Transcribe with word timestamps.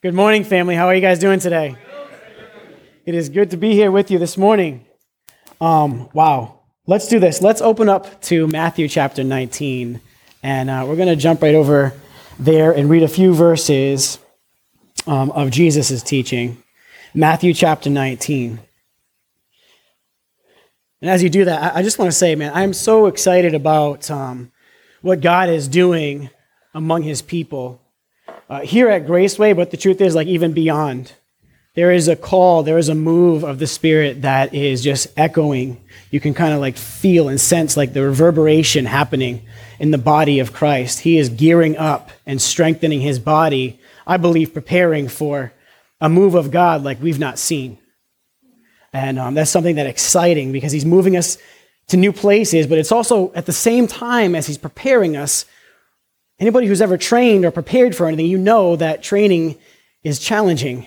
Good 0.00 0.14
morning, 0.14 0.44
family. 0.44 0.76
How 0.76 0.86
are 0.86 0.94
you 0.94 1.00
guys 1.00 1.18
doing 1.18 1.40
today? 1.40 1.74
It 3.04 3.16
is 3.16 3.28
good 3.28 3.50
to 3.50 3.56
be 3.56 3.72
here 3.72 3.90
with 3.90 4.12
you 4.12 4.20
this 4.20 4.36
morning. 4.36 4.86
Um, 5.60 6.08
wow. 6.12 6.60
Let's 6.86 7.08
do 7.08 7.18
this. 7.18 7.42
Let's 7.42 7.60
open 7.60 7.88
up 7.88 8.22
to 8.22 8.46
Matthew 8.46 8.86
chapter 8.86 9.24
19, 9.24 10.00
and 10.40 10.70
uh, 10.70 10.84
we're 10.86 10.94
going 10.94 11.08
to 11.08 11.16
jump 11.16 11.42
right 11.42 11.56
over 11.56 11.94
there 12.38 12.70
and 12.70 12.88
read 12.88 13.02
a 13.02 13.08
few 13.08 13.34
verses 13.34 14.20
um, 15.08 15.32
of 15.32 15.50
Jesus' 15.50 16.00
teaching. 16.04 16.62
Matthew 17.12 17.52
chapter 17.52 17.90
19. 17.90 18.60
And 21.00 21.10
as 21.10 21.24
you 21.24 21.28
do 21.28 21.44
that, 21.44 21.74
I, 21.74 21.80
I 21.80 21.82
just 21.82 21.98
want 21.98 22.08
to 22.08 22.16
say, 22.16 22.36
man, 22.36 22.52
I'm 22.54 22.72
so 22.72 23.06
excited 23.06 23.52
about 23.52 24.08
um, 24.12 24.52
what 25.02 25.20
God 25.20 25.48
is 25.48 25.66
doing 25.66 26.30
among 26.72 27.02
his 27.02 27.20
people 27.20 27.82
uh, 28.48 28.60
here 28.60 28.88
at 28.88 29.06
Graceway, 29.06 29.54
but 29.54 29.70
the 29.70 29.76
truth 29.76 30.00
is, 30.00 30.14
like, 30.14 30.28
even 30.28 30.52
beyond. 30.52 31.12
There 31.74 31.92
is 31.92 32.08
a 32.08 32.16
call, 32.16 32.64
there 32.64 32.78
is 32.78 32.88
a 32.88 32.94
move 32.94 33.44
of 33.44 33.60
the 33.60 33.66
Spirit 33.66 34.22
that 34.22 34.52
is 34.52 34.82
just 34.82 35.06
echoing. 35.16 35.80
You 36.10 36.18
can 36.18 36.34
kind 36.34 36.52
of 36.52 36.60
like 36.60 36.76
feel 36.76 37.28
and 37.28 37.40
sense 37.40 37.76
like 37.76 37.92
the 37.92 38.02
reverberation 38.02 38.84
happening 38.84 39.46
in 39.78 39.92
the 39.92 39.98
body 39.98 40.40
of 40.40 40.52
Christ. 40.52 41.00
He 41.00 41.18
is 41.18 41.28
gearing 41.28 41.76
up 41.76 42.10
and 42.26 42.42
strengthening 42.42 43.00
his 43.00 43.20
body, 43.20 43.78
I 44.08 44.16
believe, 44.16 44.54
preparing 44.54 45.06
for 45.06 45.52
a 46.00 46.08
move 46.08 46.34
of 46.34 46.50
God 46.50 46.82
like 46.82 47.00
we've 47.00 47.20
not 47.20 47.38
seen. 47.38 47.78
And 48.92 49.18
um, 49.18 49.34
that's 49.34 49.50
something 49.50 49.76
that 49.76 49.86
exciting 49.86 50.50
because 50.50 50.72
he's 50.72 50.84
moving 50.84 51.16
us 51.16 51.38
to 51.88 51.96
new 51.96 52.12
places, 52.12 52.66
but 52.66 52.78
it's 52.78 52.92
also 52.92 53.32
at 53.34 53.46
the 53.46 53.52
same 53.52 53.86
time 53.86 54.34
as 54.34 54.46
he's 54.46 54.58
preparing 54.58 55.16
us. 55.16 55.44
Anybody 56.40 56.68
who's 56.68 56.80
ever 56.80 56.96
trained 56.96 57.44
or 57.44 57.50
prepared 57.50 57.96
for 57.96 58.06
anything, 58.06 58.26
you 58.26 58.38
know 58.38 58.76
that 58.76 59.02
training 59.02 59.56
is 60.04 60.20
challenging 60.20 60.86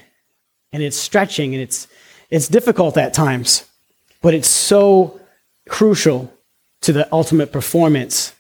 and 0.72 0.82
it's 0.82 0.96
stretching 0.96 1.54
and 1.54 1.62
it's, 1.62 1.88
it's 2.30 2.48
difficult 2.48 2.98
at 2.98 3.14
times, 3.14 3.66
but 4.22 4.34
it's 4.34 4.48
so 4.48 5.20
crucial 5.68 6.34
to 6.82 6.94
the 6.94 7.12
ultimate 7.14 7.52
performance 7.52 8.34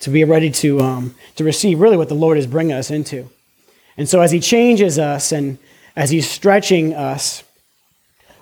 to 0.00 0.10
be 0.10 0.24
ready 0.24 0.50
to, 0.50 0.80
um, 0.80 1.14
to 1.36 1.44
receive 1.44 1.78
really 1.78 1.96
what 1.96 2.08
the 2.08 2.14
Lord 2.14 2.36
is 2.36 2.48
bringing 2.48 2.72
us 2.72 2.90
into. 2.90 3.30
And 3.96 4.08
so 4.08 4.20
as 4.20 4.32
He 4.32 4.40
changes 4.40 4.98
us 4.98 5.30
and 5.30 5.58
as 5.94 6.10
He's 6.10 6.28
stretching 6.28 6.92
us, 6.92 7.44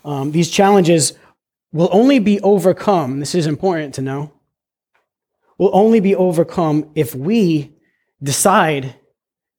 um, 0.07 0.33
these 0.33 0.51
challenges 0.51 1.13
will 1.71 1.91
only 1.93 2.19
be 2.19 2.41
overcome. 2.41 3.21
This 3.21 3.35
is 3.35 3.47
important 3.47 3.95
to 3.97 4.03
know. 4.03 4.33
Will 5.59 5.71
only 5.75 6.01
be 6.01 6.15
overcome 6.15 6.91
if 6.95 7.15
we 7.15 7.71
decide 8.23 8.95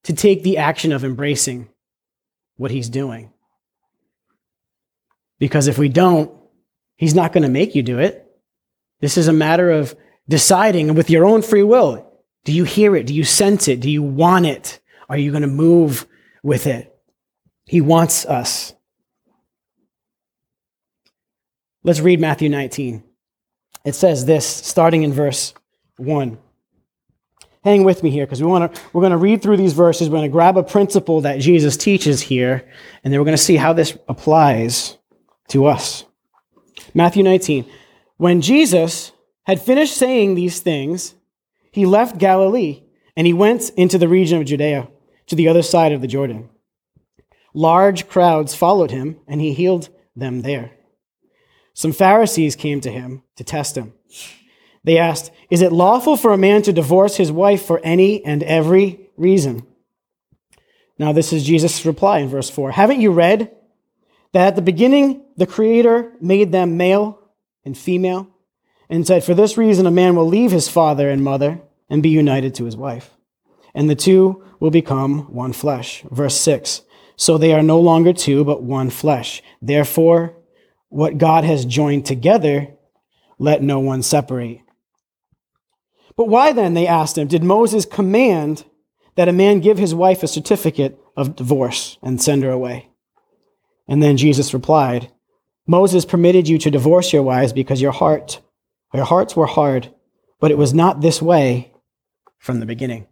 to 0.04 0.14
take 0.14 0.44
the 0.44 0.58
action 0.58 0.92
of 0.92 1.04
embracing 1.04 1.70
what 2.58 2.72
He's 2.72 2.90
doing. 2.90 3.32
Because 5.40 5.68
if 5.68 5.78
we 5.78 5.90
don't, 5.90 6.32
He's 6.96 7.16
not 7.16 7.34
going 7.34 7.44
to 7.44 7.50
make 7.50 7.74
you 7.74 7.82
do 7.82 8.00
it. 8.00 8.28
This 9.00 9.18
is 9.18 9.28
a 9.28 9.34
matter 9.34 9.72
of 9.72 9.96
deciding 10.30 10.94
with 10.94 11.10
your 11.10 11.26
own 11.26 11.42
free 11.42 11.64
will. 11.64 12.08
Do 12.46 12.54
you 12.54 12.64
hear 12.64 12.96
it? 12.96 13.08
Do 13.08 13.14
you 13.14 13.24
sense 13.24 13.68
it? 13.68 13.80
Do 13.80 13.90
you 13.90 14.04
want 14.04 14.46
it? 14.46 14.80
Are 15.10 15.18
you 15.18 15.32
going 15.32 15.42
to 15.42 15.48
move 15.48 16.08
with 16.44 16.68
it? 16.68 16.96
He 17.66 17.82
wants 17.82 18.26
us. 18.26 18.74
Let's 21.84 22.00
read 22.00 22.20
Matthew 22.20 22.50
19. 22.50 23.04
It 23.84 23.96
says 23.96 24.26
this, 24.26 24.46
starting 24.46 25.04
in 25.04 25.14
verse 25.14 25.54
1. 25.98 26.38
Hang 27.64 27.84
with 27.84 28.02
me 28.02 28.10
here 28.10 28.26
because 28.26 28.42
we 28.42 28.48
want 28.48 28.74
to, 28.74 28.82
we're 28.92 29.02
going 29.02 29.12
to 29.12 29.18
read 29.18 29.42
through 29.42 29.58
these 29.58 29.74
verses. 29.74 30.10
We're 30.10 30.18
going 30.18 30.30
to 30.30 30.34
grab 30.34 30.58
a 30.58 30.64
principle 30.64 31.22
that 31.22 31.40
Jesus 31.40 31.78
teaches 31.78 32.22
here, 32.22 32.68
and 33.04 33.14
then 33.14 33.20
we're 33.20 33.26
going 33.26 33.38
to 33.38 33.44
see 33.44 33.58
how 33.58 33.74
this 33.74 33.98
applies 34.08 34.98
to 35.50 35.66
us. 35.66 36.06
Matthew 36.94 37.24
19. 37.24 37.70
When 38.18 38.42
Jesus 38.42 39.12
had 39.44 39.62
finished 39.62 39.96
saying 39.96 40.36
these 40.36 40.60
things, 40.60 41.16
he 41.72 41.86
left 41.86 42.18
Galilee 42.18 42.84
and 43.16 43.28
he 43.28 43.34
went 43.34 43.70
into 43.72 43.98
the 43.98 44.08
region 44.08 44.40
of 44.40 44.48
Judea 44.48 44.88
to 45.28 45.36
the 45.36 45.48
other 45.48 45.62
side 45.62 45.92
of 45.92 46.02
the 46.02 46.08
Jordan. 46.08 46.50
Large 47.54 48.08
crowds 48.08 48.56
followed 48.56 48.92
him, 48.92 49.20
and 49.28 49.42
he 49.42 49.54
healed 49.54 49.90
them 50.16 50.42
there. 50.42 50.72
Some 51.74 51.92
Pharisees 51.92 52.56
came 52.56 52.80
to 52.82 52.92
him 52.92 53.24
to 53.36 53.44
test 53.44 53.78
him. 53.78 53.94
They 54.84 54.98
asked, 54.98 55.32
Is 55.50 55.62
it 55.62 55.72
lawful 55.72 56.18
for 56.18 56.34
a 56.34 56.38
man 56.38 56.62
to 56.64 56.74
divorce 56.74 57.18
his 57.18 57.32
wife 57.32 57.66
for 57.66 57.80
any 57.84 58.24
and 58.26 58.44
every 58.44 59.10
reason? 59.18 59.66
Now, 60.98 61.14
this 61.14 61.34
is 61.34 61.44
Jesus' 61.44 61.86
reply 61.86 62.20
in 62.20 62.30
verse 62.30 62.50
4. 62.50 62.72
Haven't 62.72 63.02
you 63.02 63.12
read 63.12 63.52
that 64.34 64.48
at 64.48 64.56
the 64.56 64.62
beginning 64.62 65.24
the 65.38 65.48
Creator 65.48 66.14
made 66.22 66.52
them 66.52 66.78
male 66.78 67.20
and 67.66 67.78
female, 67.78 68.28
and 68.90 69.06
said, 69.06 69.24
For 69.24 69.34
this 69.34 69.58
reason 69.58 69.86
a 69.86 69.92
man 69.92 70.16
will 70.16 70.28
leave 70.28 70.52
his 70.52 70.68
father 70.68 71.10
and 71.10 71.24
mother 71.24 71.62
and 71.90 72.04
be 72.04 72.10
united 72.10 72.56
to 72.56 72.66
his 72.66 72.76
wife, 72.76 73.12
and 73.74 73.90
the 73.90 73.96
two 73.96 74.44
will 74.60 74.72
become 74.72 75.34
one 75.34 75.54
flesh. 75.54 76.04
Verse 76.12 76.36
6 76.38 76.82
So 77.16 77.38
they 77.38 77.54
are 77.54 77.64
no 77.64 77.80
longer 77.80 78.14
two, 78.14 78.44
but 78.44 78.64
one 78.64 78.90
flesh. 78.90 79.42
Therefore, 79.62 80.36
what 80.90 81.18
God 81.18 81.44
has 81.44 81.66
joined 81.66 82.06
together, 82.06 82.68
let 83.40 83.62
no 83.62 83.80
one 83.80 84.04
separate. 84.04 84.62
But 86.16 86.28
why 86.28 86.54
then, 86.54 86.74
they 86.74 86.88
asked 86.88 87.18
him, 87.18 87.28
did 87.28 87.44
Moses 87.44 87.86
command 87.86 88.66
that 89.16 89.30
a 89.30 89.34
man 89.34 89.60
give 89.60 89.78
his 89.78 89.96
wife 89.96 90.24
a 90.24 90.28
certificate 90.28 91.00
of 91.18 91.36
divorce 91.36 91.98
and 92.02 92.22
send 92.22 92.44
her 92.44 92.52
away? 92.52 92.90
And 93.88 94.02
then 94.02 94.18
Jesus 94.18 94.54
replied, 94.54 95.12
Moses 95.68 96.06
permitted 96.06 96.48
you 96.48 96.58
to 96.60 96.72
divorce 96.72 97.14
your 97.14 97.24
wives 97.24 97.54
because 97.54 97.82
your 97.82 97.92
heart, 97.92 98.42
your 98.94 99.06
hearts 99.06 99.36
were 99.36 99.48
hard, 99.48 99.94
but 100.40 100.52
it 100.52 100.58
was 100.58 100.74
not 100.74 101.02
this 101.02 101.22
way 101.22 101.72
from 102.40 102.60
the 102.60 102.66
beginning. 102.66 103.08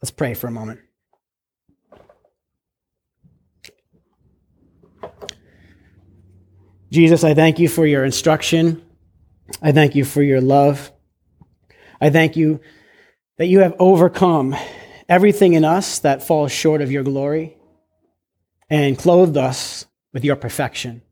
Let's 0.00 0.10
pray 0.10 0.34
for 0.34 0.46
a 0.46 0.52
moment. 0.52 0.80
Jesus, 6.90 7.24
I 7.24 7.34
thank 7.34 7.58
you 7.58 7.68
for 7.68 7.84
your 7.86 8.04
instruction. 8.04 8.82
I 9.60 9.72
thank 9.72 9.94
you 9.94 10.04
for 10.04 10.22
your 10.22 10.40
love. 10.40 10.92
I 12.00 12.10
thank 12.10 12.36
you 12.36 12.60
that 13.38 13.46
you 13.46 13.60
have 13.60 13.74
overcome 13.78 14.56
everything 15.08 15.54
in 15.54 15.64
us 15.64 16.00
that 16.00 16.22
falls 16.22 16.52
short 16.52 16.80
of 16.80 16.90
your 16.90 17.02
glory 17.02 17.56
and 18.68 18.98
clothed 18.98 19.36
us 19.36 19.86
with 20.12 20.24
your 20.24 20.36
perfection. 20.36 21.02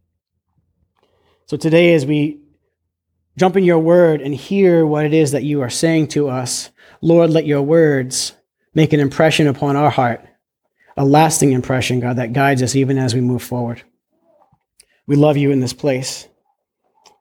So 1.46 1.56
today, 1.56 1.94
as 1.94 2.06
we 2.06 2.40
jump 3.36 3.56
in 3.56 3.64
your 3.64 3.78
word 3.78 4.20
and 4.20 4.34
hear 4.34 4.86
what 4.86 5.04
it 5.04 5.12
is 5.12 5.32
that 5.32 5.44
you 5.44 5.60
are 5.60 5.70
saying 5.70 6.08
to 6.08 6.28
us, 6.28 6.70
Lord, 7.00 7.30
let 7.30 7.46
your 7.46 7.62
words 7.62 8.32
make 8.74 8.92
an 8.92 9.00
impression 9.00 9.46
upon 9.46 9.76
our 9.76 9.90
heart, 9.90 10.24
a 10.96 11.04
lasting 11.04 11.52
impression, 11.52 12.00
God, 12.00 12.16
that 12.16 12.32
guides 12.32 12.62
us 12.62 12.74
even 12.74 12.98
as 12.98 13.14
we 13.14 13.20
move 13.20 13.42
forward. 13.42 13.82
We 15.06 15.16
love 15.16 15.36
you 15.36 15.50
in 15.50 15.60
this 15.60 15.74
place. 15.74 16.26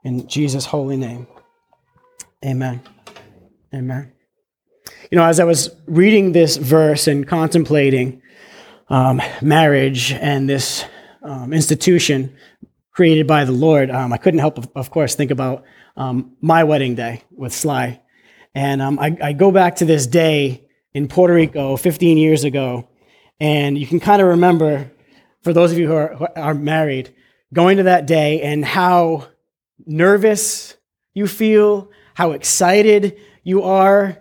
In 0.03 0.27
Jesus' 0.27 0.65
holy 0.65 0.97
name. 0.97 1.27
Amen. 2.45 2.81
Amen. 3.73 4.11
You 5.09 5.17
know, 5.17 5.25
as 5.25 5.39
I 5.39 5.45
was 5.45 5.75
reading 5.87 6.31
this 6.31 6.57
verse 6.57 7.07
and 7.07 7.27
contemplating, 7.27 8.21
um, 8.89 9.19
marriage 9.41 10.11
and 10.11 10.47
this 10.47 10.85
um, 11.23 11.51
institution 11.53 12.35
created 12.91 13.25
by 13.25 13.45
the 13.45 13.51
Lord, 13.51 13.89
um, 13.89 14.13
I 14.13 14.17
couldn't 14.17 14.41
help, 14.41 14.75
of 14.75 14.91
course, 14.91 15.15
think 15.15 15.31
about 15.31 15.63
um, 15.97 16.35
my 16.39 16.63
wedding 16.63 16.93
day 16.93 17.23
with 17.31 17.51
Sly. 17.51 17.99
And 18.53 18.79
um, 18.79 18.99
I, 18.99 19.17
I, 19.21 19.33
go 19.33 19.51
back 19.51 19.77
to 19.77 19.85
this 19.85 20.05
day 20.05 20.67
in 20.93 21.07
Puerto 21.07 21.33
Rico 21.33 21.75
15 21.75 22.17
years 22.17 22.43
ago, 22.43 22.87
and 23.39 23.75
you 23.75 23.87
can 23.87 23.99
kind 23.99 24.21
of 24.21 24.27
remember, 24.27 24.91
for 25.41 25.53
those 25.53 25.71
of 25.71 25.79
you 25.79 25.87
who 25.87 25.95
are, 25.95 26.13
who 26.13 26.27
are 26.35 26.53
married, 26.53 27.13
going 27.51 27.77
to 27.77 27.83
that 27.83 28.05
day 28.05 28.41
and 28.41 28.63
how 28.63 29.27
nervous 29.87 30.75
you 31.15 31.25
feel, 31.25 31.89
how 32.13 32.31
excited 32.31 33.19
you 33.43 33.63
are, 33.63 34.17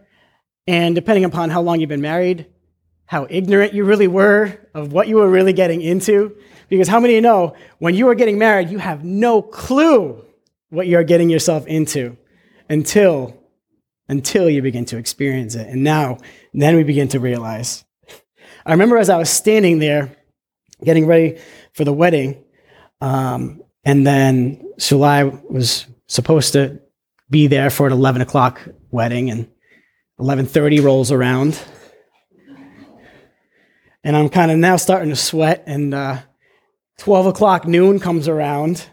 and 0.66 0.94
depending 0.94 1.24
upon 1.24 1.50
how 1.50 1.62
long 1.62 1.80
you've 1.80 1.88
been 1.88 2.00
married, 2.00 2.46
how 3.06 3.26
ignorant 3.28 3.74
you 3.74 3.84
really 3.84 4.08
were 4.08 4.58
of 4.74 4.92
what 4.92 5.08
you 5.08 5.16
were 5.16 5.28
really 5.28 5.52
getting 5.52 5.80
into. 5.82 6.36
Because 6.68 6.88
how 6.88 7.00
many 7.00 7.14
you 7.14 7.20
know 7.20 7.54
when 7.78 7.94
you 7.94 8.08
are 8.08 8.14
getting 8.14 8.38
married, 8.38 8.70
you 8.70 8.78
have 8.78 9.04
no 9.04 9.42
clue 9.42 10.24
what 10.70 10.86
you're 10.86 11.04
getting 11.04 11.28
yourself 11.28 11.66
into 11.66 12.16
until 12.68 13.38
until 14.08 14.48
you 14.48 14.62
begin 14.62 14.84
to 14.86 14.96
experience 14.96 15.54
it. 15.54 15.68
And 15.68 15.84
now, 15.84 16.18
then 16.52 16.76
we 16.76 16.82
begin 16.82 17.08
to 17.08 17.20
realize. 17.20 17.84
I 18.66 18.72
remember 18.72 18.98
as 18.98 19.08
I 19.08 19.16
was 19.16 19.30
standing 19.30 19.78
there 19.78 20.14
getting 20.84 21.06
ready 21.06 21.38
for 21.72 21.84
the 21.84 21.92
wedding, 21.92 22.44
um, 23.00 23.62
and 23.84 24.06
then 24.06 24.64
Sulai 24.78 25.50
was 25.50 25.86
supposed 26.08 26.52
to 26.54 26.80
be 27.30 27.46
there 27.46 27.70
for 27.70 27.86
an 27.86 27.92
11 27.92 28.20
o'clock 28.20 28.60
wedding, 28.92 29.30
and 29.30 29.48
11.30 30.20 30.84
rolls 30.84 31.10
around 31.10 31.60
And 34.04 34.16
I'm 34.16 34.28
kind 34.28 34.50
of 34.50 34.58
now 34.58 34.76
starting 34.76 35.10
to 35.10 35.16
sweat, 35.16 35.62
and 35.66 35.94
uh, 35.94 36.18
12 36.98 37.26
o'clock 37.26 37.68
noon 37.68 38.00
comes 38.00 38.26
around. 38.26 38.84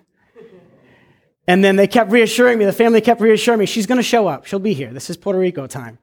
And 1.47 1.63
then 1.63 1.77
they 1.77 1.87
kept 1.87 2.11
reassuring 2.11 2.59
me, 2.59 2.65
the 2.65 2.73
family 2.73 3.01
kept 3.01 3.19
reassuring 3.19 3.59
me, 3.59 3.65
she's 3.65 3.87
going 3.87 3.97
to 3.97 4.03
show 4.03 4.27
up. 4.27 4.45
She'll 4.45 4.59
be 4.59 4.73
here. 4.73 4.93
This 4.93 5.09
is 5.09 5.17
Puerto 5.17 5.39
Rico 5.39 5.65
time. 5.65 5.97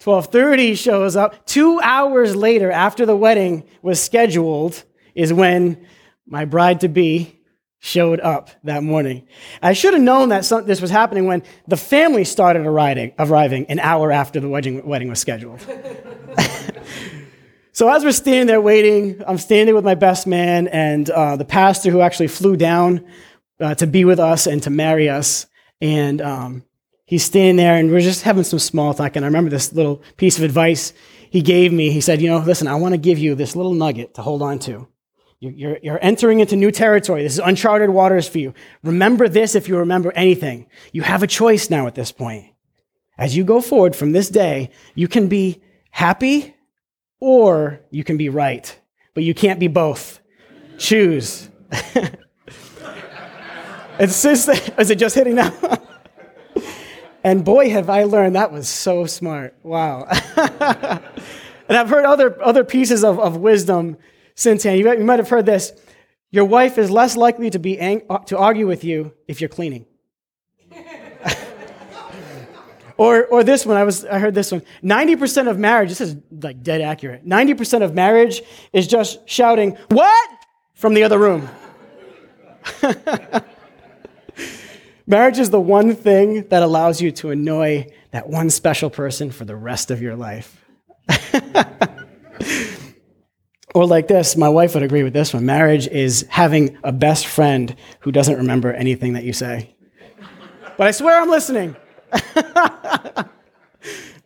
12:30 0.00 0.76
shows 0.76 1.14
up. 1.14 1.46
2 1.46 1.80
hours 1.80 2.34
later 2.34 2.72
after 2.72 3.06
the 3.06 3.14
wedding 3.14 3.64
was 3.82 4.02
scheduled 4.02 4.82
is 5.14 5.32
when 5.32 5.86
my 6.26 6.44
bride 6.44 6.80
to 6.80 6.88
be 6.88 7.38
showed 7.80 8.20
up 8.20 8.50
that 8.62 8.82
morning. 8.82 9.26
I 9.62 9.72
should 9.72 9.94
have 9.94 10.02
known 10.02 10.28
that 10.28 10.44
some, 10.44 10.66
this 10.66 10.82
was 10.82 10.90
happening 10.90 11.26
when 11.26 11.42
the 11.66 11.78
family 11.78 12.24
started 12.24 12.66
arriving, 12.66 13.12
arriving 13.18 13.66
an 13.66 13.80
hour 13.80 14.12
after 14.12 14.38
the 14.38 14.48
wedding, 14.48 14.86
wedding 14.86 15.08
was 15.08 15.18
scheduled. 15.18 15.60
so 17.72 17.88
as 17.88 18.04
we're 18.04 18.12
standing 18.12 18.46
there 18.46 18.60
waiting, 18.60 19.22
I'm 19.26 19.38
standing 19.38 19.74
with 19.74 19.84
my 19.84 19.94
best 19.94 20.26
man 20.26 20.68
and 20.68 21.08
uh, 21.08 21.36
the 21.36 21.46
pastor 21.46 21.90
who 21.90 22.02
actually 22.02 22.28
flew 22.28 22.54
down 22.54 23.06
uh, 23.58 23.74
to 23.76 23.86
be 23.86 24.04
with 24.04 24.20
us 24.20 24.46
and 24.46 24.62
to 24.64 24.70
marry 24.70 25.08
us. 25.08 25.46
And 25.80 26.20
um, 26.20 26.64
he's 27.06 27.24
standing 27.24 27.56
there 27.56 27.76
and 27.76 27.90
we're 27.90 28.00
just 28.00 28.24
having 28.24 28.44
some 28.44 28.58
small 28.58 28.92
talk. 28.92 29.16
And 29.16 29.24
I 29.24 29.28
remember 29.28 29.48
this 29.48 29.72
little 29.72 30.02
piece 30.18 30.36
of 30.36 30.44
advice 30.44 30.92
he 31.30 31.40
gave 31.40 31.72
me. 31.72 31.90
He 31.90 32.02
said, 32.02 32.20
You 32.20 32.28
know, 32.28 32.38
listen, 32.40 32.68
I 32.68 32.74
want 32.74 32.92
to 32.92 32.98
give 32.98 33.18
you 33.18 33.34
this 33.34 33.56
little 33.56 33.72
nugget 33.72 34.14
to 34.14 34.22
hold 34.22 34.42
on 34.42 34.58
to. 34.60 34.86
You're, 35.40 35.78
you're 35.82 35.98
entering 36.02 36.40
into 36.40 36.54
new 36.54 36.70
territory. 36.70 37.22
This 37.22 37.32
is 37.34 37.38
uncharted 37.38 37.88
waters 37.88 38.28
for 38.28 38.38
you. 38.38 38.52
Remember 38.82 39.26
this 39.26 39.54
if 39.54 39.68
you 39.68 39.78
remember 39.78 40.12
anything. 40.12 40.66
You 40.92 41.00
have 41.00 41.22
a 41.22 41.26
choice 41.26 41.70
now 41.70 41.86
at 41.86 41.94
this 41.94 42.12
point. 42.12 42.52
As 43.16 43.34
you 43.34 43.42
go 43.44 43.62
forward 43.62 43.96
from 43.96 44.12
this 44.12 44.28
day, 44.28 44.70
you 44.94 45.08
can 45.08 45.28
be 45.28 45.62
happy 45.90 46.54
or 47.20 47.80
you 47.90 48.04
can 48.04 48.18
be 48.18 48.28
right, 48.28 48.78
but 49.14 49.24
you 49.24 49.32
can't 49.32 49.58
be 49.58 49.68
both. 49.68 50.20
Choose. 50.76 51.48
is 53.98 54.24
it 54.24 54.96
just 54.96 55.14
hitting 55.14 55.36
now? 55.36 55.54
and 57.24 57.46
boy, 57.46 57.70
have 57.70 57.88
I 57.88 58.04
learned 58.04 58.36
that 58.36 58.52
was 58.52 58.68
so 58.68 59.06
smart. 59.06 59.54
Wow. 59.62 60.04
and 60.36 61.76
I've 61.78 61.88
heard 61.88 62.04
other, 62.04 62.42
other 62.42 62.64
pieces 62.64 63.04
of, 63.04 63.18
of 63.18 63.38
wisdom 63.38 63.96
since 64.40 64.62
then. 64.62 64.78
You 64.78 65.04
might 65.04 65.18
have 65.18 65.28
heard 65.28 65.44
this. 65.46 65.72
Your 66.30 66.46
wife 66.46 66.78
is 66.78 66.90
less 66.90 67.16
likely 67.16 67.50
to, 67.50 67.58
be 67.58 67.78
ang- 67.78 68.02
uh, 68.08 68.18
to 68.20 68.38
argue 68.38 68.66
with 68.66 68.84
you 68.84 69.12
if 69.28 69.40
you're 69.40 69.48
cleaning. 69.48 69.84
or, 72.96 73.26
or 73.26 73.44
this 73.44 73.66
one, 73.66 73.76
I, 73.76 73.84
was, 73.84 74.04
I 74.04 74.18
heard 74.18 74.34
this 74.34 74.50
one. 74.50 74.62
90% 74.82 75.50
of 75.50 75.58
marriage, 75.58 75.90
this 75.90 76.00
is 76.00 76.16
like 76.30 76.62
dead 76.62 76.80
accurate. 76.80 77.26
90% 77.26 77.82
of 77.82 77.94
marriage 77.94 78.42
is 78.72 78.86
just 78.86 79.28
shouting, 79.28 79.76
What? 79.88 80.30
from 80.74 80.94
the 80.94 81.02
other 81.02 81.18
room. 81.18 81.46
marriage 85.06 85.38
is 85.38 85.50
the 85.50 85.60
one 85.60 85.94
thing 85.94 86.48
that 86.48 86.62
allows 86.62 87.02
you 87.02 87.10
to 87.12 87.30
annoy 87.30 87.86
that 88.12 88.28
one 88.28 88.48
special 88.48 88.88
person 88.88 89.30
for 89.30 89.44
the 89.44 89.56
rest 89.56 89.90
of 89.90 90.00
your 90.00 90.16
life. 90.16 90.64
Or 93.74 93.86
like 93.86 94.08
this, 94.08 94.36
my 94.36 94.48
wife 94.48 94.74
would 94.74 94.82
agree 94.82 95.04
with 95.04 95.12
this 95.12 95.32
one. 95.32 95.46
Marriage 95.46 95.86
is 95.88 96.26
having 96.28 96.76
a 96.82 96.90
best 96.90 97.26
friend 97.26 97.76
who 98.00 98.10
doesn't 98.10 98.36
remember 98.36 98.72
anything 98.72 99.12
that 99.12 99.22
you 99.24 99.32
say. 99.32 99.74
But 100.76 100.88
I 100.88 100.90
swear 100.90 101.20
I'm 101.20 101.30
listening. 101.30 101.76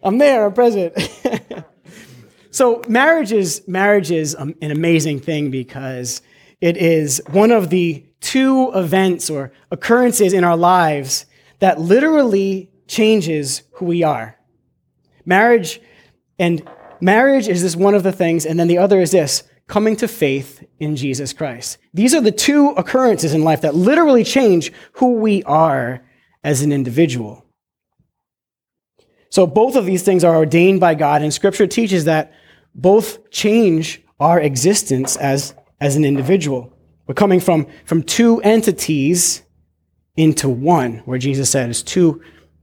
I'm 0.03 0.19
there, 0.19 0.47
I'm 0.47 0.53
present. 0.53 0.95
so 2.51 2.83
marriage 2.89 3.33
is 3.33 3.63
marriage 3.67 4.11
is 4.11 4.37
um, 4.39 4.55
an 4.63 4.71
amazing 4.71 5.21
thing 5.21 5.51
because 5.51 6.23
it 6.61 6.77
is 6.77 7.21
one 7.31 7.51
of 7.51 7.71
the 7.71 8.05
two 8.21 8.71
events 8.75 9.29
or 9.29 9.53
occurrences 9.71 10.33
in 10.33 10.45
our 10.45 10.57
lives 10.57 11.27
that 11.59 11.81
literally 11.81 12.71
changes 12.87 13.63
who 13.73 13.87
we 13.87 14.03
are. 14.03 14.39
Marriage 15.27 15.81
and 16.39 16.67
Marriage 17.01 17.49
is 17.49 17.63
this 17.63 17.77
one 17.77 17.95
of 17.95 18.03
the 18.03 18.13
things, 18.13 18.47
and 18.47 18.59
then 18.59 18.69
the 18.69 18.79
other 18.79 19.01
is 19.01 19.11
this 19.11 19.43
coming 19.67 19.97
to 19.97 20.09
faith 20.09 20.63
in 20.79 20.95
Jesus 20.97 21.33
Christ. 21.33 21.79
These 21.95 22.15
are 22.15 22.21
the 22.21 22.33
two 22.33 22.71
occurrences 22.71 23.33
in 23.33 23.45
life 23.45 23.63
that 23.63 23.75
literally 23.75 24.25
change 24.25 24.73
who 24.95 25.15
we 25.15 25.43
are 25.45 26.05
as 26.43 26.63
an 26.63 26.73
individual. 26.73 27.45
So 29.31 29.47
both 29.47 29.75
of 29.75 29.87
these 29.87 30.03
things 30.03 30.23
are 30.23 30.37
ordained 30.37 30.81
by 30.81 30.95
God, 30.95 31.23
and 31.23 31.33
Scripture 31.33 31.67
teaches 31.67 32.05
that 32.05 32.33
both 32.75 33.31
change 33.31 34.03
our 34.21 34.39
existence 34.41 35.17
as, 35.17 35.55
as 35.81 35.97
an 35.97 36.05
individual. 36.05 36.73
We're 37.07 37.15
coming 37.15 37.41
from, 37.41 37.67
from 37.85 38.03
two 38.03 38.41
entities 38.43 39.43
into 40.17 40.49
one, 40.49 40.99
where 40.99 41.19
Jesus 41.19 41.51
said 41.51 41.71
it's 41.71 41.83
two, 41.83 42.23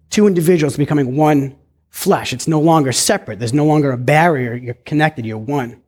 two 0.09 0.27
individuals 0.27 0.77
becoming 0.77 1.15
one 1.15 1.57
flesh. 1.91 2.33
It's 2.33 2.47
no 2.47 2.59
longer 2.59 2.91
separate. 2.91 3.37
There's 3.37 3.53
no 3.53 3.65
longer 3.65 3.91
a 3.91 3.97
barrier. 3.97 4.55
You're 4.55 4.73
connected. 4.73 5.25
You're 5.25 5.37
one. 5.37 5.81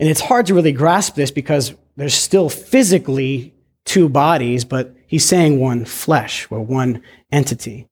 And 0.00 0.08
it's 0.08 0.20
hard 0.20 0.46
to 0.46 0.54
really 0.54 0.72
grasp 0.72 1.16
this 1.16 1.30
because 1.30 1.74
there's 1.96 2.14
still 2.14 2.48
physically 2.48 3.54
two 3.84 4.08
bodies, 4.08 4.64
but 4.64 4.94
he's 5.06 5.24
saying 5.24 5.58
one 5.58 5.84
flesh. 5.84 6.48
We're 6.48 6.60
one 6.60 7.02
entity. 7.32 7.88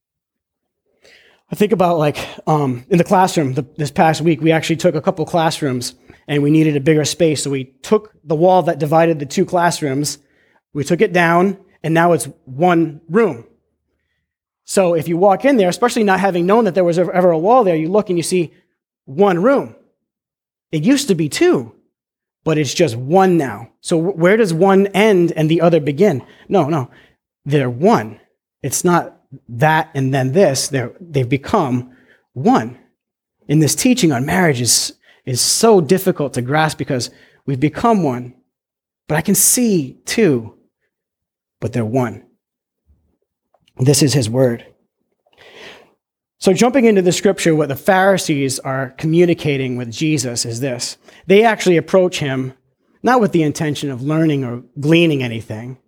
I 1.51 1.55
think 1.55 1.73
about 1.73 1.99
like 1.99 2.19
um, 2.47 2.85
in 2.89 2.99
the 2.99 3.05
classroom 3.05 3.55
the, 3.55 3.67
this 3.77 3.91
past 3.91 4.21
week, 4.21 4.41
we 4.41 4.53
actually 4.53 4.77
took 4.77 4.95
a 4.95 5.01
couple 5.01 5.25
classrooms 5.27 5.95
and 6.29 6.43
we 6.43 6.51
needed 6.51 6.77
a 6.77 6.81
bigger 6.81 7.05
space. 7.05 7.43
So 7.43 7.51
we 7.51 7.65
took 7.83 8.13
the 8.25 8.35
wall 8.35 8.63
that 8.63 8.79
divided 8.79 9.19
the 9.19 9.27
two 9.27 9.45
classrooms, 9.45 10.19
we 10.73 10.85
took 10.85 11.01
it 11.01 11.13
down, 11.13 11.59
and 11.83 11.95
now 11.95 12.13
it's 12.13 12.29
one 12.45 13.01
room. 13.09 13.47
So 14.67 14.95
if 14.95 15.07
you 15.07 15.17
walk 15.17 15.45
in 15.45 15.57
there, 15.57 15.69
especially 15.69 16.03
not 16.03 16.19
having 16.19 16.45
known 16.45 16.65
that 16.65 16.75
there 16.75 16.85
was 16.85 16.99
ever 16.99 17.31
a 17.31 17.39
wall 17.39 17.63
there, 17.63 17.77
you 17.77 17.89
look 17.89 18.11
and 18.11 18.19
you 18.19 18.23
see 18.23 18.53
one 19.05 19.41
room. 19.41 19.77
It 20.73 20.83
used 20.83 21.07
to 21.09 21.15
be 21.15 21.29
two, 21.29 21.73
but 22.45 22.59
it's 22.59 22.75
just 22.75 22.97
one 22.97 23.39
now. 23.39 23.71
So 23.81 23.97
where 23.97 24.37
does 24.37 24.53
one 24.53 24.89
end 24.89 25.33
and 25.33 25.49
the 25.49 25.61
other 25.61 25.79
begin? 25.79 26.27
No, 26.49 26.69
no. 26.69 26.91
They're 27.45 27.71
one. 27.71 28.21
It's 28.61 28.83
not 28.83 29.23
that 29.49 29.91
and 29.95 30.13
then 30.13 30.33
this. 30.33 30.67
They're, 30.67 30.93
they've 31.01 31.29
become 31.29 31.97
one. 32.33 32.77
And 33.49 33.63
this 33.63 33.77
teaching 33.77 34.11
on 34.11 34.27
marriage 34.27 34.61
is, 34.61 34.95
is 35.25 35.41
so 35.41 35.81
difficult 35.81 36.35
to 36.35 36.43
grasp 36.43 36.77
because 36.77 37.11
we've 37.47 37.61
become 37.61 38.03
one. 38.03 38.35
But 39.07 39.17
I 39.17 39.21
can 39.21 39.37
see 39.37 39.99
two, 40.05 40.59
but 41.61 41.73
they're 41.73 41.85
one. 41.85 42.26
This 43.79 44.03
is 44.03 44.15
his 44.15 44.31
word. 44.31 44.65
So, 46.39 46.53
jumping 46.53 46.85
into 46.85 47.03
the 47.03 47.13
scripture, 47.13 47.55
what 47.55 47.69
the 47.69 47.77
Pharisees 47.77 48.59
are 48.61 48.91
communicating 48.99 49.77
with 49.77 49.91
Jesus 49.91 50.45
is 50.45 50.61
this. 50.61 50.99
They 51.27 51.45
actually 51.45 51.77
approach 51.77 52.19
him 52.19 52.53
not 53.03 53.21
with 53.21 53.33
the 53.33 53.43
intention 53.43 53.91
of 53.91 54.03
learning 54.03 54.45
or 54.45 54.63
gleaning 54.81 55.23
anything, 55.23 55.79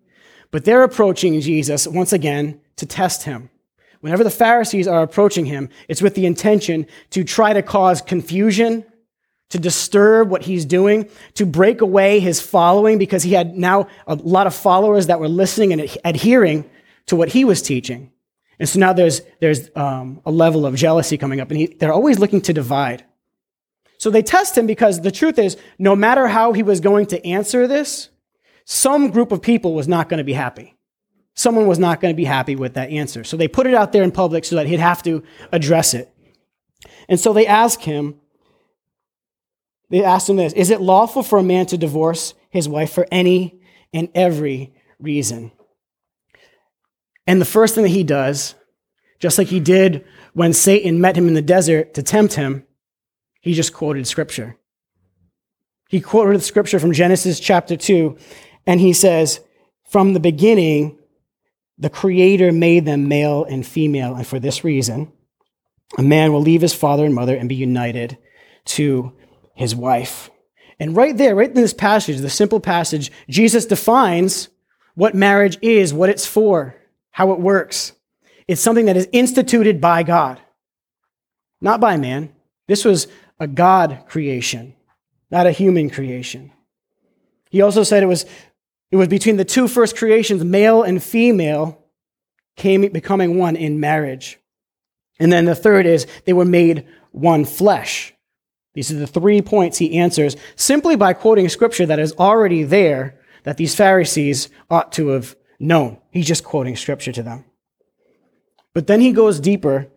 but 0.51 0.65
they're 0.65 0.83
approaching 0.83 1.41
Jesus 1.41 1.87
once 1.87 2.13
again 2.13 2.61
to 2.77 2.87
test 2.87 3.25
him. 3.25 3.51
Whenever 4.01 4.23
the 4.23 4.31
Pharisees 4.31 4.87
are 4.87 5.03
approaching 5.03 5.47
him, 5.47 5.69
it's 5.89 6.01
with 6.01 6.15
the 6.15 6.27
intention 6.27 6.87
to 7.11 7.25
try 7.25 7.53
to 7.53 7.63
cause 7.63 8.01
confusion, 8.01 8.85
to 9.51 9.59
disturb 9.59 10.31
what 10.31 10.43
he's 10.43 10.65
doing, 10.65 11.09
to 11.35 11.45
break 11.45 11.81
away 11.81 12.21
his 12.21 12.41
following 12.41 12.99
because 12.99 13.25
he 13.25 13.33
had 13.33 13.57
now 13.57 13.89
a 14.07 14.15
lot 14.15 14.47
of 14.47 14.55
followers 14.55 15.09
that 15.09 15.19
were 15.19 15.29
listening 15.29 15.73
and 15.73 15.97
adhering 16.05 16.69
to 17.09 17.17
what 17.17 17.31
he 17.31 17.45
was 17.45 17.61
teaching. 17.61 18.13
And 18.59 18.69
so 18.69 18.79
now 18.79 18.93
there's, 18.93 19.23
there's 19.41 19.71
um, 19.77 20.21
a 20.25 20.31
level 20.31 20.67
of 20.67 20.75
jealousy 20.75 21.19
coming 21.19 21.41
up, 21.41 21.51
and 21.51 21.59
he, 21.59 21.67
they're 21.67 21.93
always 21.93 22.19
looking 22.19 22.41
to 22.43 22.53
divide. 22.53 23.05
So 23.99 24.11
they 24.11 24.23
test 24.23 24.57
him 24.57 24.67
because 24.67 25.01
the 25.01 25.11
truth 25.11 25.39
is, 25.39 25.57
no 25.79 25.97
matter 25.97 26.29
how 26.29 26.53
he 26.53 26.63
was 26.63 26.81
going 26.81 27.07
to 27.07 27.25
answer 27.27 27.67
this, 27.67 28.11
some 28.65 29.11
group 29.11 29.33
of 29.33 29.43
people 29.43 29.75
was 29.75 29.89
not 29.89 30.09
going 30.09 30.19
to 30.19 30.25
be 30.25 30.33
happy. 30.33 30.77
Someone 31.35 31.67
was 31.67 31.79
not 31.79 32.01
going 32.01 32.13
to 32.13 32.17
be 32.17 32.25
happy 32.25 32.57
with 32.57 32.75
that 32.75 32.91
answer. 32.91 33.25
So 33.25 33.37
they 33.37 33.49
put 33.49 33.67
it 33.67 33.75
out 33.75 33.93
there 33.93 34.03
in 34.03 34.13
public 34.13 34.45
so 34.45 34.57
that 34.57 34.67
he'd 34.67 34.81
have 34.81 35.03
to 35.05 35.23
address 35.53 35.95
it. 35.95 36.13
And 37.09 37.19
so 37.19 37.33
they 37.33 37.47
ask 37.47 37.81
him, 37.81 38.17
they 39.89 40.05
asked 40.05 40.29
him 40.29 40.37
this 40.37 40.53
Is 40.53 40.71
it 40.71 40.81
lawful 40.81 41.23
for 41.23 41.39
a 41.39 41.43
man 41.43 41.67
to 41.67 41.79
divorce 41.79 42.35
his 42.51 42.69
wife 42.69 42.93
for 42.93 43.07
any 43.11 43.61
and 43.93 44.09
every 44.15 44.75
reason? 44.99 45.53
And 47.29 47.43
the 47.43 47.45
first 47.45 47.75
thing 47.75 47.83
that 47.83 47.91
he 47.91 48.05
does, 48.05 48.55
just 49.19 49.37
like 49.37 49.49
he 49.49 49.61
did 49.61 50.07
when 50.33 50.55
Satan 50.55 50.99
met 50.99 51.15
him 51.15 51.29
in 51.29 51.35
the 51.35 51.43
desert 51.43 51.93
to 51.95 52.03
tempt 52.03 52.35
him, 52.35 52.67
he 53.43 53.53
just 53.53 53.75
quoted 53.75 54.07
scripture. 54.07 54.57
He 55.91 56.01
quoted 56.01 56.43
scripture 56.43 56.79
from 56.81 56.95
Genesis 56.95 57.39
chapter 57.39 57.77
2, 57.77 58.17
and 58.67 58.81
he 58.81 58.95
says, 58.95 59.41
From 59.91 60.15
the 60.15 60.21
beginning, 60.21 60.99
the 61.77 61.91
Creator 61.91 62.51
made 62.53 62.87
them 62.87 63.09
male 63.09 63.45
and 63.45 63.65
female, 63.65 64.15
and 64.15 64.27
for 64.27 64.41
this 64.41 64.65
reason, 64.65 65.13
a 65.99 66.03
man 66.03 66.33
will 66.33 66.41
leave 66.41 66.63
his 66.63 66.75
father 66.75 67.05
and 67.05 67.15
mother 67.15 67.37
and 67.37 67.49
be 67.49 67.55
united 67.55 68.17
to 68.65 69.13
his 69.55 69.77
wife. 69.77 70.31
And 70.81 70.97
right 70.97 71.17
there, 71.17 71.35
right 71.35 71.51
in 71.51 71.55
this 71.55 71.75
passage, 71.75 72.21
the 72.21 72.31
simple 72.31 72.61
passage, 72.61 73.13
Jesus 73.29 73.67
defines 73.67 74.49
what 74.95 75.15
marriage 75.15 75.59
is, 75.61 75.93
what 75.93 76.09
it's 76.09 76.27
for, 76.27 76.75
how 77.11 77.33
it 77.33 77.41
works. 77.41 77.93
It's 78.47 78.61
something 78.61 78.87
that 78.87 78.97
is 78.97 79.09
instituted 79.13 79.81
by 79.81 80.03
God, 80.03 80.41
not 81.61 81.81
by 81.81 81.97
man. 81.97 82.33
This 82.67 82.85
was 82.85 83.09
a 83.39 83.47
God 83.47 84.05
creation, 84.09 84.75
not 85.31 85.47
a 85.47 85.53
human 85.53 85.91
creation. 85.91 86.53
He 87.51 87.61
also 87.63 87.83
said 87.83 88.03
it 88.03 88.07
was, 88.07 88.27
it 88.91 88.97
was 88.97 89.09
between 89.09 89.37
the 89.37 89.45
two 89.45 89.69
first 89.69 89.97
creations, 89.97 90.45
male 90.45 90.83
and 90.83 91.03
female, 91.03 91.85
came 92.57 92.83
becoming 92.93 93.39
one 93.39 93.57
in 93.57 93.81
marriage. 93.81 94.39
And 95.19 95.33
then 95.33 95.45
the 95.45 95.55
third 95.55 95.87
is 95.87 96.07
they 96.25 96.33
were 96.33 96.45
made 96.45 96.87
one 97.13 97.45
flesh. 97.45 98.15
These 98.75 98.93
are 98.93 98.97
the 98.97 99.07
three 99.07 99.43
points 99.43 99.79
he 99.79 99.99
answers 99.99 100.37
simply 100.55 100.97
by 100.97 101.13
quoting 101.13 101.49
scripture 101.49 101.87
that 101.87 101.99
is 101.99 102.13
already 102.13 102.63
there 102.63 103.19
that 103.45 103.57
these 103.57 103.75
Pharisees 103.75 104.51
ought 104.71 104.93
to 104.93 105.09
have 105.09 105.35
known. 105.59 105.99
He's 106.11 106.27
just 106.27 106.45
quoting 106.45 106.77
scripture 106.77 107.13
to 107.13 107.23
them. 107.23 107.45
But 108.75 108.87
then 108.87 109.01
he 109.01 109.13
goes 109.13 109.41
deeper 109.41 109.89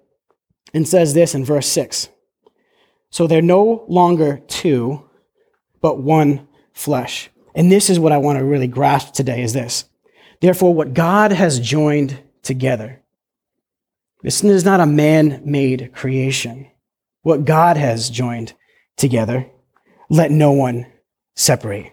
and 0.74 0.88
says 0.88 1.14
this 1.14 1.36
in 1.36 1.46
verse 1.46 1.68
6. 1.68 2.10
So 3.10 3.28
they're 3.28 3.42
no 3.42 3.84
longer 3.88 4.42
two, 4.48 5.10
but 5.82 6.02
one 6.02 6.48
flesh. 6.74 7.30
And 7.54 7.72
this 7.72 7.90
is 7.90 8.00
what 8.00 8.14
I 8.14 8.18
want 8.18 8.40
to 8.40 8.46
really 8.46 8.68
grasp 8.68 9.14
today 9.14 9.42
is 9.44 9.54
this. 9.54 9.86
Therefore, 10.40 10.74
what 10.74 10.94
God 10.94 11.32
has 11.32 11.60
joined 11.60 12.20
together. 12.42 13.02
This 14.24 14.44
is 14.44 14.66
not 14.66 14.80
a 14.80 14.86
man 14.86 15.42
made 15.46 15.92
creation. 15.94 16.68
What 17.24 17.46
God 17.46 17.78
has 17.78 18.10
joined 18.10 18.54
together, 18.98 19.48
let 20.10 20.32
no 20.32 20.52
one 20.52 20.88
separate. 21.36 21.92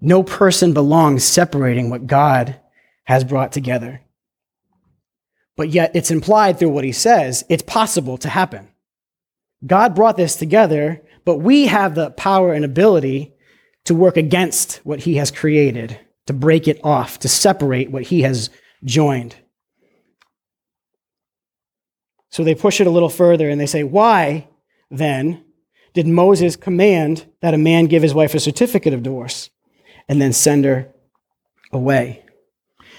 No 0.00 0.22
person 0.22 0.72
belongs 0.72 1.24
separating 1.24 1.90
what 1.90 2.06
God 2.06 2.58
has 3.04 3.24
brought 3.24 3.52
together. 3.52 4.00
But 5.56 5.70
yet 5.70 5.90
it's 5.94 6.10
implied 6.10 6.58
through 6.58 6.70
what 6.70 6.84
he 6.84 6.92
says, 6.92 7.44
it's 7.48 7.62
possible 7.62 8.16
to 8.18 8.28
happen. 8.28 8.68
God 9.66 9.94
brought 9.94 10.16
this 10.16 10.36
together, 10.36 11.02
but 11.24 11.36
we 11.36 11.66
have 11.66 11.94
the 11.94 12.10
power 12.12 12.54
and 12.54 12.64
ability 12.64 13.34
to 13.84 13.94
work 13.94 14.16
against 14.16 14.76
what 14.84 15.00
he 15.00 15.16
has 15.16 15.30
created, 15.30 15.98
to 16.26 16.32
break 16.32 16.66
it 16.66 16.80
off, 16.82 17.18
to 17.18 17.28
separate 17.28 17.90
what 17.90 18.04
he 18.04 18.22
has 18.22 18.48
joined. 18.84 19.36
So 22.30 22.44
they 22.44 22.54
push 22.54 22.80
it 22.80 22.86
a 22.86 22.90
little 22.90 23.08
further 23.08 23.50
and 23.50 23.60
they 23.60 23.66
say, 23.66 23.82
Why 23.82 24.48
then 24.90 25.44
did 25.92 26.06
Moses 26.06 26.56
command 26.56 27.26
that 27.40 27.54
a 27.54 27.58
man 27.58 27.86
give 27.86 28.02
his 28.02 28.14
wife 28.14 28.34
a 28.34 28.40
certificate 28.40 28.94
of 28.94 29.02
divorce 29.02 29.50
and 30.10 30.20
then 30.20 30.34
send 30.34 30.66
her 30.66 30.92
away? 31.72 32.24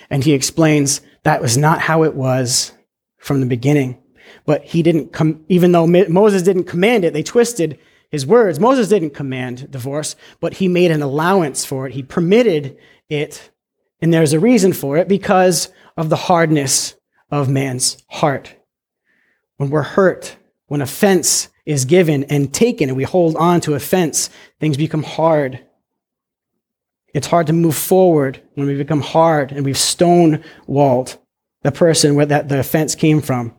And 0.10 0.24
he 0.24 0.34
explains 0.34 1.02
that 1.24 1.42
was 1.42 1.58
not 1.58 1.82
how 1.82 2.04
it 2.04 2.16
was 2.16 2.72
from 3.20 3.40
the 3.40 3.46
beginning. 3.46 4.00
But 4.46 4.64
he 4.64 4.82
didn't 4.82 5.12
come, 5.12 5.46
even 5.50 5.72
though 5.72 5.86
Moses 5.86 6.42
didn't 6.42 6.64
command 6.64 7.06
it, 7.06 7.14
they 7.14 7.22
twisted 7.22 7.78
his 8.10 8.26
words. 8.26 8.60
Moses 8.60 8.88
didn't 8.88 9.14
command 9.14 9.70
divorce, 9.70 10.16
but 10.40 10.56
he 10.56 10.68
made 10.68 10.90
an 10.92 11.02
allowance 11.02 11.64
for 11.66 11.86
it. 11.86 11.94
He 11.94 12.02
permitted 12.02 12.78
it, 13.10 13.52
and 14.02 14.14
there's 14.14 14.34
a 14.34 14.40
reason 14.40 14.74
for 14.74 14.98
it 14.98 15.08
because 15.08 15.70
of 15.98 16.10
the 16.10 16.16
hardness 16.16 16.96
of 17.30 17.50
man's 17.50 17.98
heart. 18.08 18.56
When 19.58 19.70
we're 19.70 19.84
hurt, 19.84 20.38
when 20.68 20.82
offense 20.82 21.50
is 21.66 21.86
given 21.86 22.24
and 22.26 22.54
taken, 22.54 22.90
and 22.90 22.98
we 22.98 23.04
hold 23.04 23.36
on 23.36 23.62
to 23.62 23.76
offense, 23.76 24.30
things 24.60 24.78
become 24.78 25.04
hard. 25.04 25.64
It's 27.14 27.28
hard 27.28 27.48
to 27.48 27.54
move 27.54 27.76
forward 27.76 28.42
when 28.54 28.68
we 28.68 28.76
become 28.76 29.02
hard 29.02 29.52
and 29.52 29.66
we've 29.66 29.78
stone 29.78 30.44
walled 30.66 31.18
the 31.64 31.72
person 31.72 32.16
where 32.16 32.26
that 32.26 32.50
the 32.50 32.60
offense 32.60 32.96
came 32.96 33.22
from. 33.22 33.54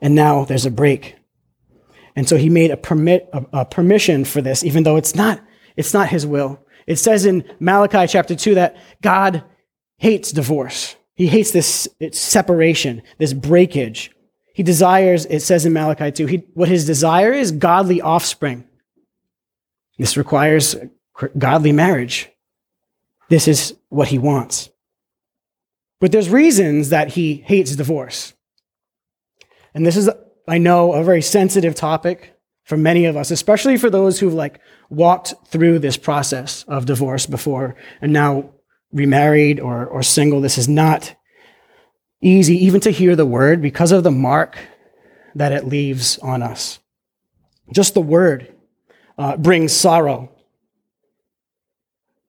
And 0.00 0.14
now 0.14 0.44
there's 0.44 0.66
a 0.66 0.70
break. 0.70 1.16
And 2.14 2.28
so 2.28 2.36
he 2.36 2.48
made 2.48 2.70
a 2.70 2.76
permit 2.76 3.28
a, 3.32 3.44
a 3.52 3.64
permission 3.64 4.24
for 4.24 4.40
this, 4.40 4.64
even 4.64 4.82
though 4.82 4.96
it's 4.96 5.14
not 5.14 5.40
it's 5.76 5.94
not 5.94 6.08
his 6.08 6.26
will. 6.26 6.60
It 6.86 6.96
says 6.96 7.24
in 7.24 7.44
Malachi 7.60 8.06
chapter 8.08 8.34
2 8.34 8.56
that 8.56 8.76
God 9.00 9.44
hates 9.98 10.32
divorce. 10.32 10.96
He 11.14 11.26
hates 11.26 11.50
this 11.50 11.88
separation, 12.12 13.02
this 13.18 13.32
breakage. 13.32 14.10
He 14.54 14.62
desires, 14.62 15.26
it 15.26 15.40
says 15.40 15.66
in 15.66 15.72
Malachi 15.72 16.10
2, 16.10 16.26
he, 16.26 16.36
what 16.54 16.68
his 16.68 16.84
desire 16.84 17.32
is 17.32 17.52
godly 17.52 18.00
offspring. 18.00 18.64
This 19.98 20.16
requires 20.16 20.74
godly 21.38 21.72
marriage. 21.72 22.30
This 23.28 23.48
is 23.48 23.74
what 23.88 24.08
he 24.08 24.18
wants. 24.18 24.70
But 26.00 26.12
there's 26.12 26.30
reasons 26.30 26.90
that 26.90 27.08
he 27.08 27.34
hates 27.34 27.74
divorce. 27.74 28.34
And 29.74 29.84
this 29.84 29.96
is, 29.96 30.08
I 30.46 30.58
know, 30.58 30.92
a 30.92 31.02
very 31.02 31.22
sensitive 31.22 31.74
topic 31.74 32.34
for 32.64 32.76
many 32.76 33.06
of 33.06 33.16
us, 33.16 33.30
especially 33.30 33.76
for 33.76 33.90
those 33.90 34.20
who've 34.20 34.34
like 34.34 34.60
walked 34.90 35.34
through 35.46 35.78
this 35.78 35.96
process 35.96 36.64
of 36.64 36.86
divorce 36.86 37.26
before 37.26 37.76
and 38.00 38.12
now 38.12 38.50
remarried 38.92 39.60
or, 39.60 39.86
or 39.86 40.02
single. 40.02 40.40
This 40.40 40.58
is 40.58 40.68
not 40.68 41.14
easy 42.20 42.64
even 42.64 42.80
to 42.80 42.90
hear 42.90 43.16
the 43.16 43.26
word 43.26 43.60
because 43.60 43.92
of 43.92 44.04
the 44.04 44.10
mark 44.10 44.58
that 45.34 45.52
it 45.52 45.66
leaves 45.66 46.18
on 46.18 46.42
us. 46.42 46.78
Just 47.72 47.94
the 47.94 48.00
word 48.00 48.54
uh, 49.16 49.36
brings 49.36 49.72
sorrow 49.72 50.30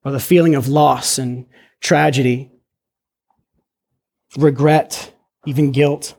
or 0.04 0.12
the 0.12 0.20
feeling 0.20 0.54
of 0.54 0.68
loss 0.68 1.18
and 1.18 1.46
tragedy, 1.80 2.50
regret, 4.36 5.12
even 5.46 5.72
guilt. 5.72 6.16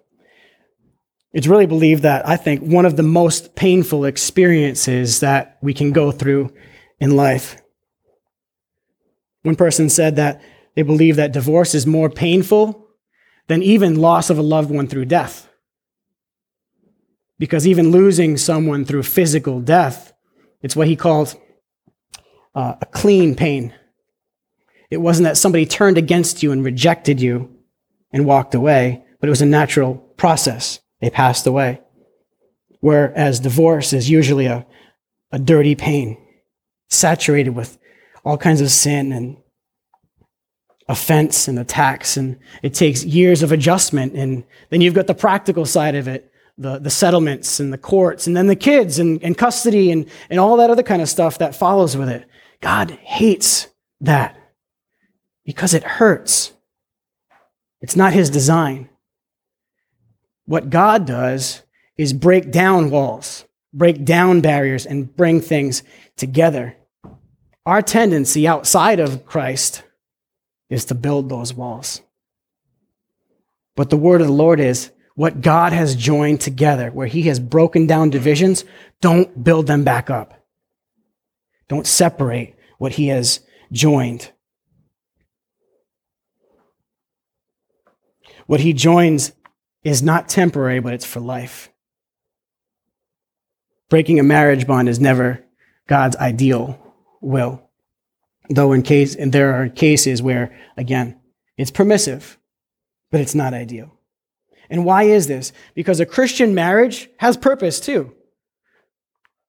It's 1.34 1.48
really 1.48 1.66
believed 1.66 2.04
that 2.04 2.28
I 2.28 2.36
think 2.36 2.62
one 2.62 2.86
of 2.86 2.98
the 2.98 3.04
most 3.04 3.56
painful 3.56 4.06
experiences 4.06 5.22
that 5.22 5.58
we 5.62 5.74
can 5.74 5.92
go 5.92 6.12
through 6.12 6.54
in 7.00 7.16
life. 7.16 7.62
One 9.44 9.56
person 9.56 9.90
said 9.90 10.18
that 10.18 10.42
they 10.76 10.84
believe 10.84 11.16
that 11.16 11.32
divorce 11.32 11.74
is 11.74 11.88
more 11.88 12.10
painful 12.10 12.88
than 13.48 13.64
even 13.64 13.96
loss 13.96 14.30
of 14.30 14.38
a 14.38 14.44
loved 14.44 14.70
one 14.72 14.88
through 14.88 15.06
death. 15.06 15.50
Because 17.40 17.66
even 17.66 17.92
losing 17.92 18.38
someone 18.38 18.86
through 18.86 19.04
physical 19.04 19.62
death, 19.62 20.14
it's 20.62 20.76
what 20.76 20.88
he 20.88 20.96
called 20.96 21.36
uh, 22.55 22.75
a 22.81 22.86
clean 22.88 23.36
pain. 23.36 23.74
It 24.89 24.98
wasn't 24.98 25.25
that 25.25 25.38
somebody 25.38 25.65
turned 25.65 25.98
against 25.98 26.43
you 26.43 26.51
and 26.51 26.63
rejected 26.63 27.22
you 27.22 27.50
and 28.12 28.25
walked 28.25 28.55
away, 28.55 29.03
but 29.20 29.27
it 29.27 29.29
was 29.29 29.41
a 29.41 29.46
natural 29.46 29.96
process. 30.17 30.79
They 31.00 31.10
passed 31.10 31.48
away. 31.48 31.81
Whereas 32.81 33.39
divorce 33.39 33.93
is 33.93 34.10
usually 34.10 34.48
a, 34.48 34.65
a 35.31 35.39
dirty 35.39 35.75
pain, 35.75 36.17
saturated 36.89 37.51
with 37.51 37.77
all 38.25 38.38
kinds 38.38 38.60
of 38.62 38.70
sin 38.70 39.12
and 39.12 39.38
offense 40.89 41.48
and 41.48 41.58
attacks. 41.58 42.17
And 42.17 42.39
it 42.62 42.74
takes 42.74 43.05
years 43.05 43.43
of 43.43 43.51
adjustment. 43.51 44.13
And 44.13 44.43
then 44.70 44.81
you've 44.81 44.93
got 44.93 45.08
the 45.08 45.13
practical 45.13 45.65
side 45.65 45.96
of 45.96 46.08
it 46.08 46.31
the, 46.58 46.77
the 46.77 46.89
settlements 46.89 47.60
and 47.60 47.74
the 47.74 47.77
courts, 47.77 48.27
and 48.27 48.38
then 48.38 48.48
the 48.48 48.55
kids 48.55 49.00
and, 49.00 49.22
and 49.24 49.38
custody 49.38 49.91
and, 49.91 50.05
and 50.29 50.39
all 50.39 50.58
that 50.58 50.70
other 50.70 50.84
kind 50.84 51.01
of 51.01 51.10
stuff 51.10 51.39
that 51.39 51.55
follows 51.55 51.98
with 51.98 52.10
it. 52.10 52.27
God 52.62 52.91
hates 52.91 53.68
that 54.00 54.38
because 55.46 55.74
it 55.74 55.84
hurts. 55.84 56.53
It's 57.82 57.96
not 57.96 58.13
his 58.13 58.30
design. 58.30 58.89
What 60.46 60.70
God 60.70 61.06
does 61.06 61.63
is 61.98 62.13
break 62.13 62.51
down 62.51 62.89
walls, 62.89 63.46
break 63.74 64.06
down 64.06 64.41
barriers, 64.41 64.86
and 64.86 65.15
bring 65.15 65.41
things 65.41 65.84
together. 66.15 66.75
Our 67.65 67.82
tendency 67.82 68.48
outside 68.48 69.00
of 69.00 69.25
Christ 69.25 69.84
is 70.70 70.86
to 70.86 70.96
build 70.96 71.30
those 71.30 71.53
walls. 71.53 72.01
But 73.75 73.89
the 73.89 73.98
word 73.98 74.22
of 74.22 74.27
the 74.27 74.34
Lord 74.34 74.60
is 74.60 74.91
what 75.15 75.41
God 75.41 75.74
has 75.74 75.96
joined 75.96 76.41
together, 76.41 76.89
where 76.91 77.08
he 77.08 77.24
has 77.24 77.39
broken 77.39 77.88
down 77.88 78.10
divisions, 78.10 78.63
don't 79.01 79.44
build 79.44 79.68
them 79.68 79.84
back 79.84 80.10
up. 80.10 80.40
Don't 81.72 81.88
separate 81.88 82.58
what 82.80 82.92
he 82.92 83.08
has 83.08 83.40
joined. 83.72 84.30
What 88.46 88.60
he 88.60 88.74
joins 88.74 89.32
is 89.82 90.04
not 90.04 90.28
temporary, 90.28 90.82
but 90.82 90.94
it's 90.94 91.06
for 91.06 91.22
life. 91.22 91.72
Breaking 93.90 94.20
a 94.20 94.24
marriage 94.24 94.68
bond 94.68 94.90
is 94.90 95.00
never 95.00 95.46
God's 95.88 96.18
ideal 96.18 96.78
will. 97.22 97.70
Though 98.50 98.74
in 98.74 98.84
case 98.84 99.16
and 99.16 99.32
there 99.32 99.54
are 99.54 99.70
cases 99.70 100.22
where, 100.22 100.54
again, 100.75 101.22
it's 101.56 101.72
permissive, 101.72 102.38
but 103.12 103.22
it's 103.22 103.34
not 103.34 103.54
ideal. 103.54 103.98
And 104.70 104.84
why 104.84 105.04
is 105.04 105.28
this? 105.28 105.54
Because 105.74 106.01
a 106.01 106.06
Christian 106.06 106.54
marriage 106.54 107.10
has 107.20 107.38
purpose 107.38 107.80
too. 107.80 108.13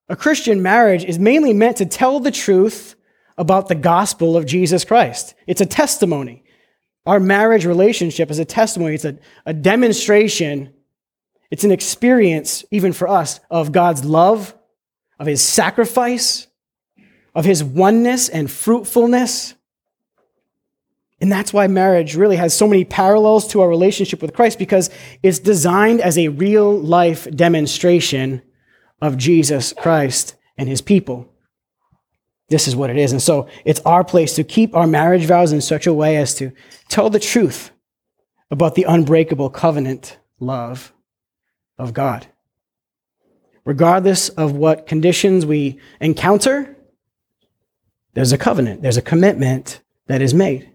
A 0.09 0.17
Christian 0.17 0.63
marriage 0.63 1.05
is 1.05 1.19
mainly 1.19 1.53
meant 1.53 1.79
to 1.79 1.87
tell 1.87 2.21
the 2.21 2.31
truth 2.31 2.95
about 3.39 3.69
the 3.69 3.75
gospel 3.75 4.37
of 4.37 4.47
Jesus 4.47 4.85
Christ. 4.85 5.35
It's 5.47 5.61
a 5.61 5.67
testimony. 5.67 6.45
Our 7.07 7.19
marriage 7.19 7.67
relationship 7.67 8.31
is 8.31 8.39
a 8.39 8.45
testimony, 8.45 8.95
it's 8.95 9.05
a, 9.05 9.19
a 9.45 9.53
demonstration, 9.53 10.73
it's 11.51 11.65
an 11.65 11.73
experience, 11.73 12.65
even 12.71 12.93
for 12.93 13.09
us, 13.09 13.41
of 13.51 13.73
God's 13.73 14.05
love, 14.05 14.55
of 15.19 15.27
his 15.27 15.43
sacrifice, 15.43 16.47
of 17.35 17.45
his 17.45 17.65
oneness 17.65 18.29
and 18.29 18.51
fruitfulness. 18.51 19.55
And 21.21 21.31
that's 21.31 21.53
why 21.53 21.67
marriage 21.67 22.17
really 22.17 22.37
has 22.37 22.57
so 22.57 22.69
many 22.69 22.85
parallels 22.85 23.49
to 23.49 23.61
our 23.61 23.69
relationship 23.69 24.23
with 24.23 24.35
Christ 24.35 24.59
because 24.59 24.91
it's 25.23 25.39
designed 25.39 26.01
as 26.01 26.19
a 26.19 26.29
real 26.29 26.79
life 26.79 27.29
demonstration 27.35 28.43
of 29.03 29.19
Jesus 29.19 29.75
Christ 29.75 30.37
and 30.57 30.69
his 30.69 30.81
people. 30.81 31.29
This 32.49 32.69
is 32.69 32.77
what 32.77 32.91
it 32.91 32.97
is. 32.97 33.13
And 33.13 33.21
so 33.21 33.49
it's 33.65 33.81
our 33.81 34.05
place 34.05 34.35
to 34.37 34.45
keep 34.45 34.75
our 34.77 34.87
marriage 34.87 35.27
vows 35.27 35.53
in 35.53 35.61
such 35.61 35.87
a 35.87 35.93
way 35.93 36.17
as 36.17 36.35
to 36.37 36.53
tell 36.89 37.11
the 37.11 37.19
truth 37.19 37.73
about 38.51 38.75
the 38.75 38.85
unbreakable 38.85 39.51
covenant 39.51 40.19
love 40.39 40.93
of 41.79 41.93
God. 41.93 42.27
Regardless 43.65 44.29
of 44.29 44.53
what 44.53 44.87
conditions 44.87 45.47
we 45.47 45.81
encounter, 46.01 46.77
there's 48.15 48.33
a 48.33 48.39
covenant, 48.39 48.83
there's 48.83 48.97
a 48.97 49.03
commitment 49.03 49.81
that 50.07 50.21
is 50.21 50.35
made. 50.35 50.71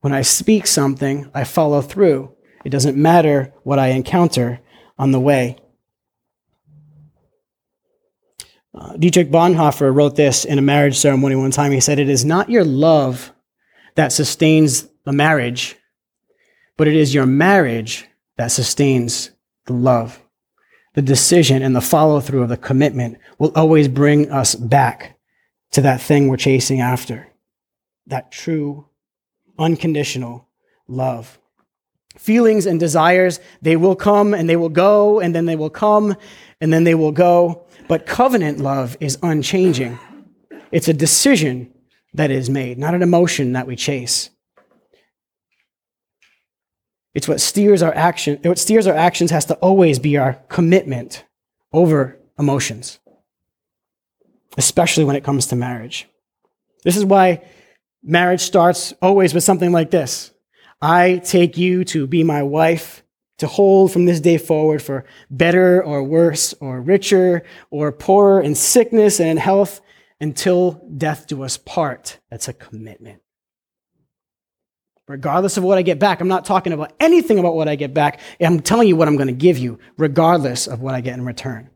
When 0.00 0.12
I 0.12 0.22
speak 0.22 0.66
something, 0.66 1.30
I 1.32 1.44
follow 1.44 1.80
through. 1.80 2.34
It 2.64 2.70
doesn't 2.70 2.96
matter 2.96 3.52
what 3.62 3.78
I 3.78 3.88
encounter 3.88 4.60
on 4.98 5.12
the 5.12 5.20
way. 5.20 5.56
Uh, 8.74 8.96
Dietrich 8.96 9.30
Bonhoeffer 9.30 9.94
wrote 9.94 10.16
this 10.16 10.44
in 10.44 10.58
a 10.58 10.62
marriage 10.62 10.98
ceremony 10.98 11.36
one 11.36 11.52
time. 11.52 11.70
He 11.70 11.80
said, 11.80 11.98
It 11.98 12.08
is 12.08 12.24
not 12.24 12.50
your 12.50 12.64
love 12.64 13.32
that 13.94 14.12
sustains 14.12 14.88
the 15.04 15.12
marriage, 15.12 15.76
but 16.76 16.88
it 16.88 16.96
is 16.96 17.14
your 17.14 17.26
marriage 17.26 18.06
that 18.36 18.48
sustains 18.48 19.30
the 19.66 19.74
love. 19.74 20.20
The 20.94 21.02
decision 21.02 21.62
and 21.62 21.74
the 21.74 21.80
follow 21.80 22.20
through 22.20 22.42
of 22.42 22.48
the 22.48 22.56
commitment 22.56 23.18
will 23.38 23.52
always 23.54 23.86
bring 23.86 24.30
us 24.30 24.54
back 24.56 25.18
to 25.72 25.80
that 25.82 26.00
thing 26.00 26.28
we're 26.28 26.36
chasing 26.36 26.80
after 26.80 27.28
that 28.06 28.30
true 28.30 28.86
unconditional 29.58 30.48
love. 30.88 31.38
Feelings 32.18 32.66
and 32.66 32.78
desires, 32.78 33.40
they 33.62 33.76
will 33.76 33.96
come 33.96 34.34
and 34.34 34.48
they 34.48 34.56
will 34.56 34.68
go, 34.68 35.20
and 35.20 35.34
then 35.34 35.46
they 35.46 35.56
will 35.56 35.70
come 35.70 36.16
and 36.60 36.72
then 36.72 36.84
they 36.84 36.94
will 36.94 37.12
go. 37.12 37.66
But 37.88 38.06
covenant 38.06 38.58
love 38.60 38.96
is 39.00 39.18
unchanging. 39.22 39.98
It's 40.72 40.88
a 40.88 40.92
decision 40.92 41.72
that 42.14 42.30
is 42.30 42.48
made, 42.48 42.78
not 42.78 42.94
an 42.94 43.02
emotion 43.02 43.52
that 43.52 43.66
we 43.66 43.76
chase. 43.76 44.30
It's 47.14 47.28
what 47.28 47.40
steers 47.40 47.82
our 47.82 47.94
action. 47.94 48.38
What 48.42 48.58
steers 48.58 48.86
our 48.86 48.94
actions 48.96 49.30
has 49.30 49.44
to 49.46 49.54
always 49.56 49.98
be 49.98 50.16
our 50.16 50.34
commitment 50.48 51.24
over 51.72 52.18
emotions, 52.38 52.98
especially 54.56 55.04
when 55.04 55.16
it 55.16 55.24
comes 55.24 55.46
to 55.48 55.56
marriage. 55.56 56.08
This 56.82 56.96
is 56.96 57.04
why 57.04 57.42
Marriage 58.06 58.42
starts 58.42 58.92
always 59.00 59.32
with 59.32 59.44
something 59.44 59.72
like 59.72 59.90
this 59.90 60.30
I 60.82 61.22
take 61.24 61.56
you 61.56 61.84
to 61.86 62.06
be 62.06 62.22
my 62.22 62.42
wife, 62.42 63.02
to 63.38 63.46
hold 63.46 63.92
from 63.92 64.04
this 64.04 64.20
day 64.20 64.38
forward 64.38 64.82
for 64.82 65.04
better 65.30 65.82
or 65.82 66.02
worse, 66.02 66.54
or 66.60 66.80
richer 66.80 67.42
or 67.70 67.90
poorer, 67.90 68.40
in 68.40 68.54
sickness 68.54 69.20
and 69.20 69.28
in 69.28 69.36
health, 69.36 69.80
until 70.20 70.80
death 70.96 71.26
do 71.26 71.42
us 71.42 71.56
part. 71.56 72.20
That's 72.30 72.48
a 72.48 72.52
commitment. 72.52 73.20
Regardless 75.06 75.56
of 75.56 75.64
what 75.64 75.76
I 75.76 75.82
get 75.82 75.98
back, 75.98 76.20
I'm 76.20 76.28
not 76.28 76.46
talking 76.46 76.72
about 76.72 76.94
anything 76.98 77.38
about 77.38 77.54
what 77.54 77.68
I 77.68 77.76
get 77.76 77.92
back. 77.92 78.20
I'm 78.40 78.60
telling 78.60 78.88
you 78.88 78.96
what 78.96 79.06
I'm 79.06 79.16
going 79.16 79.26
to 79.26 79.34
give 79.34 79.58
you, 79.58 79.78
regardless 79.98 80.66
of 80.66 80.80
what 80.80 80.94
I 80.94 81.02
get 81.02 81.14
in 81.14 81.26
return. 81.26 81.68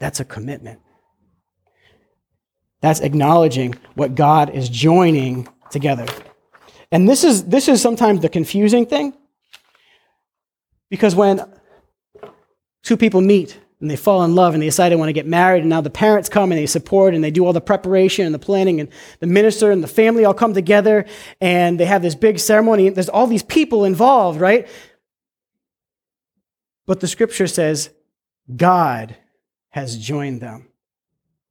That's 0.00 0.20
a 0.20 0.24
commitment. 0.24 0.80
That's 2.82 3.00
acknowledging 3.00 3.74
what 3.94 4.14
God 4.14 4.50
is 4.50 4.68
joining 4.68 5.48
together. 5.70 6.06
And 6.92 7.08
this 7.08 7.24
is, 7.24 7.44
this 7.44 7.68
is 7.68 7.80
sometimes 7.80 8.20
the 8.20 8.28
confusing 8.28 8.84
thing. 8.84 9.14
Because 10.90 11.14
when 11.14 11.42
two 12.82 12.96
people 12.96 13.20
meet 13.20 13.58
and 13.80 13.90
they 13.90 13.96
fall 13.96 14.24
in 14.24 14.34
love 14.34 14.52
and 14.52 14.62
they 14.62 14.66
decide 14.66 14.90
they 14.90 14.96
want 14.96 15.08
to 15.08 15.14
get 15.14 15.26
married, 15.26 15.60
and 15.60 15.70
now 15.70 15.80
the 15.80 15.88
parents 15.90 16.28
come 16.28 16.52
and 16.52 16.58
they 16.58 16.66
support 16.66 17.14
and 17.14 17.24
they 17.24 17.30
do 17.30 17.46
all 17.46 17.52
the 17.52 17.60
preparation 17.60 18.26
and 18.26 18.34
the 18.34 18.38
planning, 18.38 18.80
and 18.80 18.88
the 19.20 19.26
minister 19.26 19.70
and 19.70 19.82
the 19.82 19.88
family 19.88 20.24
all 20.24 20.34
come 20.34 20.52
together 20.52 21.06
and 21.40 21.80
they 21.80 21.86
have 21.86 22.02
this 22.02 22.14
big 22.14 22.38
ceremony. 22.38 22.88
There's 22.90 23.08
all 23.08 23.26
these 23.26 23.42
people 23.42 23.84
involved, 23.84 24.40
right? 24.40 24.68
But 26.86 27.00
the 27.00 27.08
scripture 27.08 27.46
says 27.46 27.90
God 28.56 29.16
has 29.70 29.96
joined 29.96 30.40
them 30.40 30.70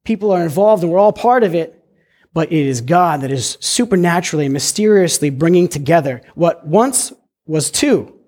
people 0.04 0.32
are 0.32 0.42
involved 0.42 0.82
and 0.82 0.90
we're 0.90 0.98
all 0.98 1.12
part 1.12 1.44
of 1.44 1.54
it, 1.54 1.84
but 2.32 2.52
it 2.52 2.66
is 2.66 2.80
God 2.80 3.20
that 3.22 3.30
is 3.30 3.56
supernaturally, 3.60 4.48
mysteriously 4.48 5.30
bringing 5.30 5.68
together 5.68 6.22
what 6.34 6.66
once 6.66 7.12
was 7.46 7.70
two, 7.70 8.18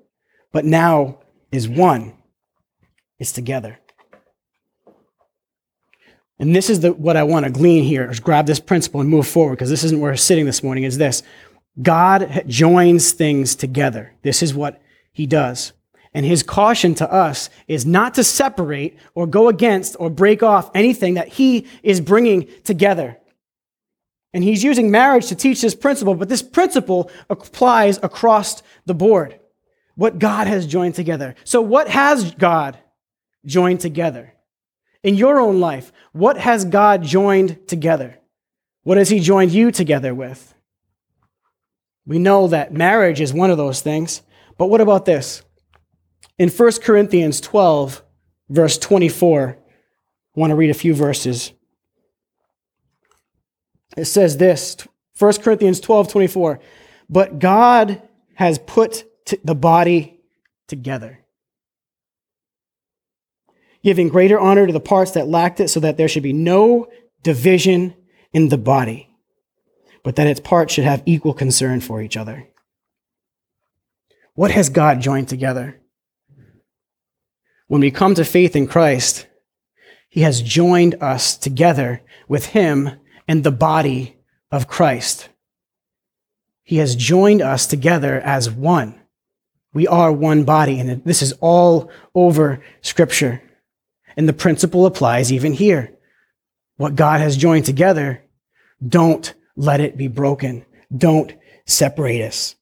but 0.52 0.64
now 0.64 1.18
is 1.50 1.68
one. 1.68 2.14
It's 3.18 3.32
together. 3.32 3.78
And 6.38 6.56
this 6.56 6.68
is 6.68 6.80
the, 6.80 6.92
what 6.92 7.16
I 7.16 7.22
want 7.22 7.46
to 7.46 7.52
glean 7.52 7.84
here, 7.84 8.10
is 8.10 8.18
grab 8.18 8.46
this 8.46 8.58
principle 8.58 9.00
and 9.00 9.08
move 9.08 9.28
forward, 9.28 9.54
because 9.56 9.70
this 9.70 9.84
isn't 9.84 10.00
where 10.00 10.12
we're 10.12 10.16
sitting 10.16 10.44
this 10.44 10.62
morning, 10.62 10.84
is 10.84 10.98
this. 10.98 11.22
God 11.80 12.44
joins 12.48 13.12
things 13.12 13.54
together. 13.54 14.12
This 14.22 14.42
is 14.42 14.52
what 14.52 14.82
he 15.12 15.26
does. 15.26 15.72
And 16.14 16.26
his 16.26 16.42
caution 16.42 16.94
to 16.96 17.10
us 17.10 17.48
is 17.68 17.86
not 17.86 18.14
to 18.14 18.24
separate 18.24 18.98
or 19.14 19.26
go 19.26 19.48
against 19.48 19.96
or 19.98 20.10
break 20.10 20.42
off 20.42 20.70
anything 20.74 21.14
that 21.14 21.28
he 21.28 21.66
is 21.82 22.00
bringing 22.00 22.48
together. 22.64 23.18
And 24.34 24.42
he's 24.42 24.64
using 24.64 24.90
marriage 24.90 25.28
to 25.28 25.34
teach 25.34 25.62
this 25.62 25.74
principle, 25.74 26.14
but 26.14 26.28
this 26.28 26.42
principle 26.42 27.10
applies 27.30 27.98
across 28.02 28.62
the 28.84 28.94
board. 28.94 29.38
What 29.94 30.18
God 30.18 30.46
has 30.46 30.66
joined 30.66 30.94
together. 30.94 31.35
So, 31.44 31.61
what 31.61 31.88
has 31.88 32.35
God 32.35 32.78
joined 33.44 33.81
together? 33.81 34.35
In 35.02 35.16
your 35.16 35.40
own 35.40 35.61
life, 35.61 35.92
what 36.12 36.38
has 36.38 36.64
God 36.64 37.02
joined 37.02 37.66
together? 37.68 38.18
What 38.85 38.98
has 38.98 39.09
he 39.09 39.20
joined 39.20 39.52
you 39.52 39.70
together 39.70 40.14
with? 40.14 40.55
We 42.07 42.18
know 42.18 42.48
that 42.48 42.72
marriage 42.72 43.20
is 43.20 43.33
one 43.33 43.50
of 43.50 43.57
those 43.59 43.81
things, 43.81 44.22
but 44.59 44.66
what 44.66 44.81
about 44.81 45.05
this? 45.05 45.42
In 46.38 46.48
1 46.48 46.72
Corinthians 46.83 47.40
12, 47.40 48.02
verse 48.48 48.78
24, 48.78 49.59
I 50.37 50.40
want 50.40 50.50
to 50.50 50.57
read 50.57 50.70
a 50.70 50.74
few 50.74 50.94
verses. 50.94 51.52
It 53.96 54.07
says 54.07 54.37
this 54.37 54.76
1 55.18 55.35
Corinthians 55.35 55.81
12, 55.81 56.09
24. 56.09 56.61
But 57.09 57.38
God 57.38 58.02
has 58.35 58.59
put 58.59 59.05
the 59.44 59.54
body 59.54 60.20
together, 60.68 61.20
giving 63.82 64.08
greater 64.08 64.38
honor 64.38 64.66
to 64.66 64.72
the 64.72 64.80
parts 64.80 65.12
that 65.12 65.28
lacked 65.28 65.61
it, 65.61 65.68
so 65.68 65.80
that 65.80 65.96
there 65.96 66.08
should 66.08 66.22
be 66.22 66.32
no 66.32 66.88
division 67.22 67.94
in 68.32 68.48
the 68.48 68.58
body, 68.58 69.08
but 70.02 70.16
that 70.16 70.26
its 70.26 70.40
parts 70.40 70.74
should 70.74 70.85
have 70.85 71.02
equal 71.06 71.35
concern 71.35 71.80
for 71.80 72.02
each 72.02 72.16
other. 72.16 72.48
What 74.35 74.50
has 74.50 74.70
God 74.70 75.00
joined 75.00 75.28
together? 75.28 75.78
When 77.68 77.80
we 77.80 77.90
come 77.90 78.14
to 78.14 78.24
faith 78.24 78.56
in 78.56 78.66
Christ, 78.66 79.26
He 80.08 80.22
has 80.22 80.42
joined 80.42 80.94
us 81.02 81.37
together 81.37 82.02
with 82.28 82.46
Him 82.46 82.90
and 83.28 83.44
the 83.44 83.50
body 83.50 84.16
of 84.50 84.68
Christ. 84.68 85.28
He 86.62 86.76
has 86.76 86.96
joined 86.96 87.42
us 87.42 87.66
together 87.66 88.20
as 88.20 88.50
one. 88.50 89.01
We 89.74 89.87
are 89.87 90.12
one 90.12 90.44
body, 90.44 90.78
and 90.78 91.02
this 91.04 91.22
is 91.22 91.32
all 91.40 91.90
over 92.14 92.62
Scripture. 92.82 93.42
And 94.16 94.28
the 94.28 94.35
principle 94.35 94.85
applies 94.87 95.32
even 95.32 95.52
here. 95.52 95.96
What 96.76 96.96
God 96.96 97.20
has 97.20 97.37
joined 97.37 97.64
together, 97.64 98.22
don't 98.87 99.32
let 99.56 99.80
it 99.80 99.96
be 99.96 100.08
broken. 100.08 100.64
Don't 100.94 101.32
separate 101.64 102.22
us. 102.22 102.54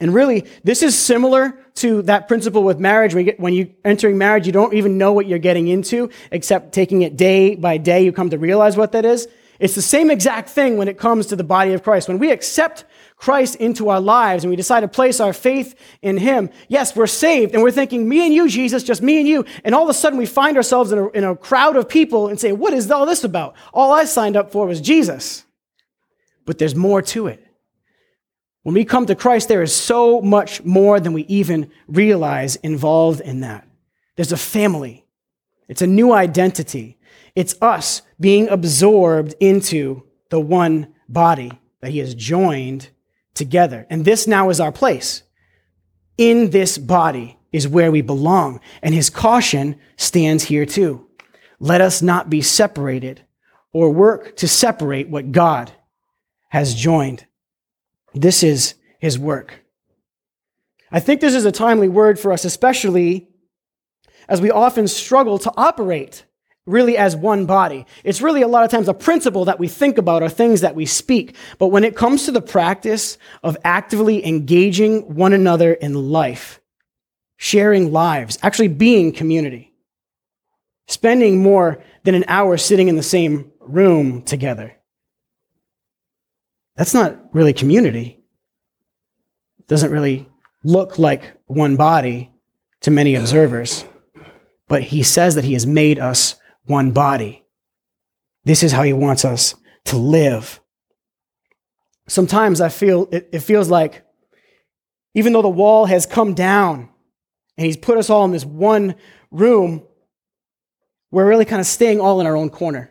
And 0.00 0.14
really, 0.14 0.44
this 0.64 0.82
is 0.82 0.98
similar 0.98 1.58
to 1.76 2.02
that 2.02 2.28
principle 2.28 2.62
with 2.62 2.78
marriage. 2.78 3.14
When, 3.14 3.24
you 3.24 3.32
get, 3.32 3.40
when 3.40 3.54
you're 3.54 3.68
entering 3.84 4.18
marriage, 4.18 4.46
you 4.46 4.52
don't 4.52 4.74
even 4.74 4.98
know 4.98 5.12
what 5.12 5.26
you're 5.26 5.38
getting 5.38 5.68
into, 5.68 6.10
except 6.30 6.72
taking 6.72 7.02
it 7.02 7.16
day 7.16 7.54
by 7.54 7.78
day, 7.78 8.04
you 8.04 8.12
come 8.12 8.30
to 8.30 8.38
realize 8.38 8.76
what 8.76 8.92
that 8.92 9.04
is. 9.04 9.26
It's 9.58 9.74
the 9.74 9.82
same 9.82 10.10
exact 10.10 10.50
thing 10.50 10.76
when 10.76 10.88
it 10.88 10.98
comes 10.98 11.26
to 11.26 11.36
the 11.36 11.44
body 11.44 11.72
of 11.72 11.82
Christ. 11.82 12.06
When 12.06 12.18
we 12.18 12.30
accept 12.30 12.84
Christ 13.18 13.56
into 13.56 13.88
our 13.88 14.00
lives 14.00 14.44
and 14.44 14.50
we 14.50 14.56
decide 14.56 14.80
to 14.80 14.88
place 14.88 15.18
our 15.18 15.32
faith 15.32 15.74
in 16.02 16.16
Him, 16.16 16.50
yes, 16.68 16.94
we're 16.94 17.08
saved 17.08 17.52
and 17.52 17.62
we're 17.62 17.72
thinking, 17.72 18.08
me 18.08 18.24
and 18.24 18.32
you, 18.32 18.48
Jesus, 18.48 18.84
just 18.84 19.02
me 19.02 19.18
and 19.18 19.28
you. 19.28 19.44
And 19.64 19.74
all 19.74 19.82
of 19.82 19.88
a 19.88 19.94
sudden 19.94 20.18
we 20.18 20.26
find 20.26 20.56
ourselves 20.56 20.92
in 20.92 20.98
a, 20.98 21.08
in 21.10 21.24
a 21.24 21.36
crowd 21.36 21.76
of 21.76 21.88
people 21.88 22.28
and 22.28 22.38
say, 22.38 22.52
what 22.52 22.72
is 22.72 22.90
all 22.90 23.06
this 23.06 23.24
about? 23.24 23.56
All 23.74 23.92
I 23.92 24.04
signed 24.04 24.36
up 24.36 24.52
for 24.52 24.66
was 24.66 24.80
Jesus. 24.80 25.44
But 26.46 26.58
there's 26.58 26.76
more 26.76 27.02
to 27.02 27.26
it. 27.26 27.44
When 28.62 28.74
we 28.74 28.84
come 28.84 29.06
to 29.06 29.14
Christ, 29.14 29.48
there 29.48 29.62
is 29.62 29.74
so 29.74 30.20
much 30.20 30.62
more 30.62 31.00
than 31.00 31.12
we 31.12 31.22
even 31.22 31.70
realize 31.88 32.56
involved 32.56 33.20
in 33.20 33.40
that. 33.40 33.66
There's 34.16 34.32
a 34.32 34.36
family, 34.36 35.06
it's 35.68 35.82
a 35.82 35.86
new 35.86 36.12
identity. 36.12 36.98
It's 37.34 37.54
us 37.62 38.02
being 38.18 38.48
absorbed 38.48 39.34
into 39.38 40.02
the 40.30 40.40
one 40.40 40.94
body 41.08 41.52
that 41.80 41.92
He 41.92 41.98
has 41.98 42.14
joined 42.14 42.90
together. 43.38 43.86
And 43.88 44.04
this 44.04 44.26
now 44.26 44.50
is 44.50 44.60
our 44.60 44.72
place. 44.72 45.22
In 46.18 46.50
this 46.50 46.76
body 46.76 47.38
is 47.52 47.66
where 47.66 47.90
we 47.90 48.02
belong. 48.02 48.60
And 48.82 48.94
his 48.94 49.08
caution 49.08 49.76
stands 49.96 50.44
here 50.44 50.66
too. 50.66 51.06
Let 51.58 51.80
us 51.80 52.02
not 52.02 52.28
be 52.28 52.42
separated 52.42 53.22
or 53.72 53.90
work 53.90 54.36
to 54.36 54.48
separate 54.48 55.08
what 55.08 55.32
God 55.32 55.72
has 56.48 56.74
joined. 56.74 57.26
This 58.14 58.42
is 58.42 58.74
his 58.98 59.18
work. 59.18 59.64
I 60.90 61.00
think 61.00 61.20
this 61.20 61.34
is 61.34 61.44
a 61.44 61.52
timely 61.52 61.88
word 61.88 62.18
for 62.18 62.32
us, 62.32 62.44
especially 62.44 63.28
as 64.28 64.40
we 64.40 64.50
often 64.50 64.88
struggle 64.88 65.38
to 65.38 65.52
operate 65.56 66.24
really 66.68 66.96
as 66.96 67.16
one 67.16 67.46
body. 67.46 67.86
It's 68.04 68.20
really 68.20 68.42
a 68.42 68.48
lot 68.48 68.64
of 68.64 68.70
times 68.70 68.88
a 68.88 68.94
principle 68.94 69.46
that 69.46 69.58
we 69.58 69.68
think 69.68 69.98
about 69.98 70.22
or 70.22 70.28
things 70.28 70.60
that 70.60 70.74
we 70.74 70.86
speak. 70.86 71.34
But 71.58 71.68
when 71.68 71.84
it 71.84 71.96
comes 71.96 72.24
to 72.24 72.32
the 72.32 72.42
practice 72.42 73.18
of 73.42 73.56
actively 73.64 74.24
engaging 74.26 75.14
one 75.14 75.32
another 75.32 75.72
in 75.72 75.94
life, 75.94 76.60
sharing 77.36 77.92
lives, 77.92 78.38
actually 78.42 78.68
being 78.68 79.12
community, 79.12 79.72
spending 80.86 81.42
more 81.42 81.82
than 82.04 82.14
an 82.14 82.24
hour 82.28 82.56
sitting 82.56 82.88
in 82.88 82.96
the 82.96 83.02
same 83.02 83.50
room 83.60 84.22
together, 84.22 84.76
that's 86.76 86.94
not 86.94 87.16
really 87.34 87.52
community. 87.52 88.20
It 89.58 89.66
doesn't 89.66 89.90
really 89.90 90.28
look 90.62 90.98
like 90.98 91.34
one 91.46 91.76
body 91.76 92.30
to 92.82 92.90
many 92.90 93.14
observers. 93.14 93.84
But 94.68 94.82
he 94.82 95.02
says 95.02 95.34
that 95.34 95.44
he 95.44 95.54
has 95.54 95.66
made 95.66 95.98
us 95.98 96.36
one 96.68 96.92
body. 96.92 97.44
This 98.44 98.62
is 98.62 98.72
how 98.72 98.82
he 98.82 98.92
wants 98.92 99.24
us 99.24 99.54
to 99.86 99.96
live. 99.96 100.60
Sometimes 102.08 102.60
I 102.60 102.68
feel 102.68 103.08
it, 103.12 103.28
it 103.32 103.40
feels 103.40 103.68
like 103.68 104.04
even 105.14 105.32
though 105.32 105.42
the 105.42 105.48
wall 105.48 105.86
has 105.86 106.06
come 106.06 106.34
down 106.34 106.88
and 107.56 107.66
he's 107.66 107.76
put 107.76 107.98
us 107.98 108.08
all 108.08 108.24
in 108.24 108.30
this 108.32 108.44
one 108.44 108.94
room, 109.30 109.82
we're 111.10 111.26
really 111.26 111.44
kind 111.44 111.60
of 111.60 111.66
staying 111.66 112.00
all 112.00 112.20
in 112.20 112.26
our 112.26 112.36
own 112.36 112.50
corner. 112.50 112.90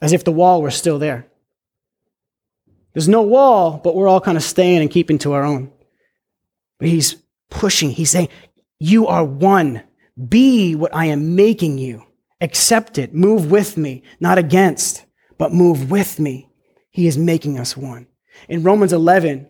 As 0.00 0.12
if 0.12 0.24
the 0.24 0.32
wall 0.32 0.60
were 0.60 0.70
still 0.70 0.98
there. 0.98 1.26
There's 2.92 3.08
no 3.08 3.22
wall, 3.22 3.80
but 3.82 3.96
we're 3.96 4.08
all 4.08 4.20
kind 4.20 4.36
of 4.36 4.42
staying 4.42 4.80
and 4.80 4.90
keeping 4.90 5.18
to 5.18 5.32
our 5.32 5.44
own. 5.44 5.72
But 6.78 6.88
he's 6.88 7.16
pushing, 7.50 7.90
he's 7.90 8.10
saying, 8.10 8.28
You 8.78 9.06
are 9.06 9.24
one. 9.24 9.82
Be 10.28 10.74
what 10.74 10.94
I 10.94 11.06
am 11.06 11.34
making 11.34 11.78
you. 11.78 12.04
Accept 12.40 12.98
it. 12.98 13.14
Move 13.14 13.50
with 13.50 13.76
me, 13.76 14.02
not 14.20 14.38
against, 14.38 15.04
but 15.38 15.52
move 15.52 15.90
with 15.90 16.20
me. 16.20 16.48
He 16.90 17.06
is 17.06 17.18
making 17.18 17.58
us 17.58 17.76
one. 17.76 18.06
In 18.48 18.62
Romans 18.62 18.92
11, 18.92 19.48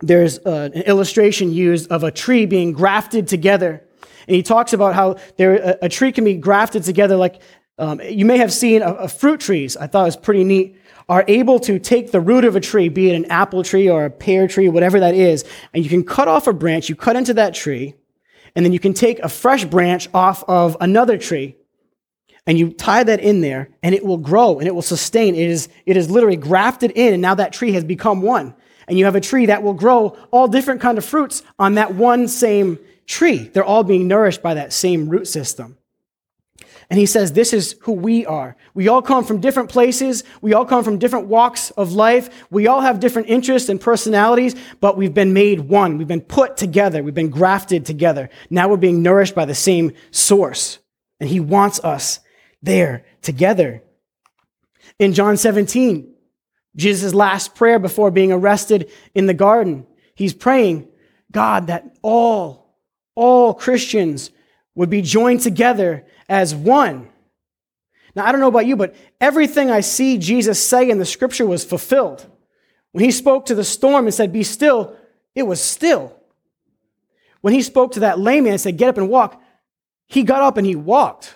there's 0.00 0.38
uh, 0.40 0.70
an 0.74 0.82
illustration 0.82 1.52
used 1.52 1.90
of 1.90 2.02
a 2.02 2.10
tree 2.10 2.46
being 2.46 2.72
grafted 2.72 3.28
together. 3.28 3.82
And 4.26 4.34
he 4.34 4.42
talks 4.42 4.72
about 4.72 4.94
how 4.94 5.16
there, 5.36 5.56
a, 5.56 5.78
a 5.82 5.88
tree 5.88 6.12
can 6.12 6.24
be 6.24 6.34
grafted 6.34 6.82
together 6.82 7.16
like 7.16 7.40
um, 7.78 8.00
you 8.00 8.24
may 8.24 8.38
have 8.38 8.52
seen 8.52 8.82
a, 8.82 8.92
a 8.94 9.08
fruit 9.08 9.40
trees. 9.40 9.76
I 9.76 9.86
thought 9.86 10.02
it 10.02 10.06
was 10.06 10.16
pretty 10.16 10.44
neat 10.44 10.76
are 11.08 11.24
able 11.28 11.58
to 11.60 11.78
take 11.78 12.12
the 12.12 12.20
root 12.20 12.44
of 12.44 12.56
a 12.56 12.60
tree, 12.60 12.88
be 12.88 13.10
it 13.10 13.14
an 13.14 13.26
apple 13.26 13.62
tree 13.62 13.88
or 13.88 14.06
a 14.06 14.10
pear 14.10 14.48
tree, 14.48 14.68
whatever 14.68 15.00
that 15.00 15.14
is, 15.14 15.44
and 15.72 15.84
you 15.84 15.90
can 15.90 16.04
cut 16.04 16.28
off 16.28 16.46
a 16.46 16.52
branch, 16.52 16.88
you 16.88 16.96
cut 16.96 17.16
into 17.16 17.34
that 17.34 17.54
tree, 17.54 17.94
and 18.54 18.64
then 18.64 18.72
you 18.72 18.78
can 18.78 18.94
take 18.94 19.18
a 19.20 19.28
fresh 19.28 19.64
branch 19.64 20.08
off 20.14 20.44
of 20.48 20.76
another 20.80 21.18
tree 21.18 21.56
and 22.46 22.58
you 22.58 22.72
tie 22.72 23.04
that 23.04 23.20
in 23.20 23.40
there 23.40 23.70
and 23.82 23.94
it 23.94 24.04
will 24.04 24.18
grow 24.18 24.58
and 24.58 24.68
it 24.68 24.74
will 24.74 24.82
sustain. 24.82 25.34
It 25.34 25.48
is, 25.48 25.68
it 25.86 25.96
is 25.96 26.10
literally 26.10 26.36
grafted 26.36 26.92
in 26.92 27.14
and 27.14 27.22
now 27.22 27.34
that 27.34 27.52
tree 27.52 27.72
has 27.72 27.84
become 27.84 28.22
one. 28.22 28.54
And 28.86 28.98
you 28.98 29.06
have 29.06 29.16
a 29.16 29.20
tree 29.20 29.46
that 29.46 29.62
will 29.62 29.72
grow 29.72 30.16
all 30.30 30.46
different 30.46 30.80
kind 30.80 30.98
of 30.98 31.04
fruits 31.04 31.42
on 31.58 31.76
that 31.76 31.94
one 31.94 32.28
same 32.28 32.78
tree. 33.06 33.48
They're 33.52 33.64
all 33.64 33.82
being 33.82 34.08
nourished 34.08 34.42
by 34.42 34.54
that 34.54 34.72
same 34.72 35.08
root 35.08 35.26
system. 35.26 35.78
And 36.90 36.98
he 36.98 37.06
says, 37.06 37.32
This 37.32 37.52
is 37.52 37.76
who 37.82 37.92
we 37.92 38.26
are. 38.26 38.56
We 38.74 38.88
all 38.88 39.02
come 39.02 39.24
from 39.24 39.40
different 39.40 39.70
places. 39.70 40.24
We 40.40 40.54
all 40.54 40.64
come 40.64 40.84
from 40.84 40.98
different 40.98 41.26
walks 41.26 41.70
of 41.72 41.92
life. 41.92 42.46
We 42.50 42.66
all 42.66 42.80
have 42.80 43.00
different 43.00 43.28
interests 43.28 43.68
and 43.68 43.80
personalities, 43.80 44.54
but 44.80 44.96
we've 44.96 45.14
been 45.14 45.32
made 45.32 45.60
one. 45.60 45.98
We've 45.98 46.08
been 46.08 46.20
put 46.20 46.56
together. 46.56 47.02
We've 47.02 47.14
been 47.14 47.30
grafted 47.30 47.86
together. 47.86 48.28
Now 48.50 48.68
we're 48.68 48.76
being 48.76 49.02
nourished 49.02 49.34
by 49.34 49.44
the 49.44 49.54
same 49.54 49.92
source. 50.10 50.78
And 51.20 51.28
he 51.28 51.40
wants 51.40 51.80
us 51.80 52.20
there 52.62 53.04
together. 53.22 53.82
In 54.98 55.12
John 55.12 55.36
17, 55.36 56.12
Jesus' 56.76 57.14
last 57.14 57.54
prayer 57.54 57.78
before 57.78 58.10
being 58.10 58.32
arrested 58.32 58.90
in 59.14 59.26
the 59.26 59.34
garden, 59.34 59.86
he's 60.14 60.34
praying, 60.34 60.88
God, 61.30 61.68
that 61.68 61.96
all, 62.02 62.76
all 63.14 63.54
Christians 63.54 64.30
would 64.74 64.90
be 64.90 65.02
joined 65.02 65.40
together 65.40 66.04
as 66.28 66.54
one. 66.54 67.08
Now, 68.14 68.26
I 68.26 68.32
don't 68.32 68.40
know 68.40 68.48
about 68.48 68.66
you, 68.66 68.76
but 68.76 68.94
everything 69.20 69.70
I 69.70 69.80
see 69.80 70.18
Jesus 70.18 70.64
say 70.64 70.88
in 70.88 70.98
the 70.98 71.04
scripture 71.04 71.46
was 71.46 71.64
fulfilled. 71.64 72.26
When 72.92 73.04
he 73.04 73.10
spoke 73.10 73.46
to 73.46 73.54
the 73.54 73.64
storm 73.64 74.06
and 74.06 74.14
said, 74.14 74.32
Be 74.32 74.44
still, 74.44 74.96
it 75.34 75.42
was 75.44 75.60
still. 75.60 76.16
When 77.40 77.52
he 77.52 77.62
spoke 77.62 77.92
to 77.92 78.00
that 78.00 78.20
lame 78.20 78.44
man 78.44 78.52
and 78.52 78.60
said, 78.60 78.78
Get 78.78 78.88
up 78.88 78.98
and 78.98 79.08
walk, 79.08 79.42
he 80.06 80.22
got 80.22 80.42
up 80.42 80.56
and 80.56 80.66
he 80.66 80.76
walked. 80.76 81.34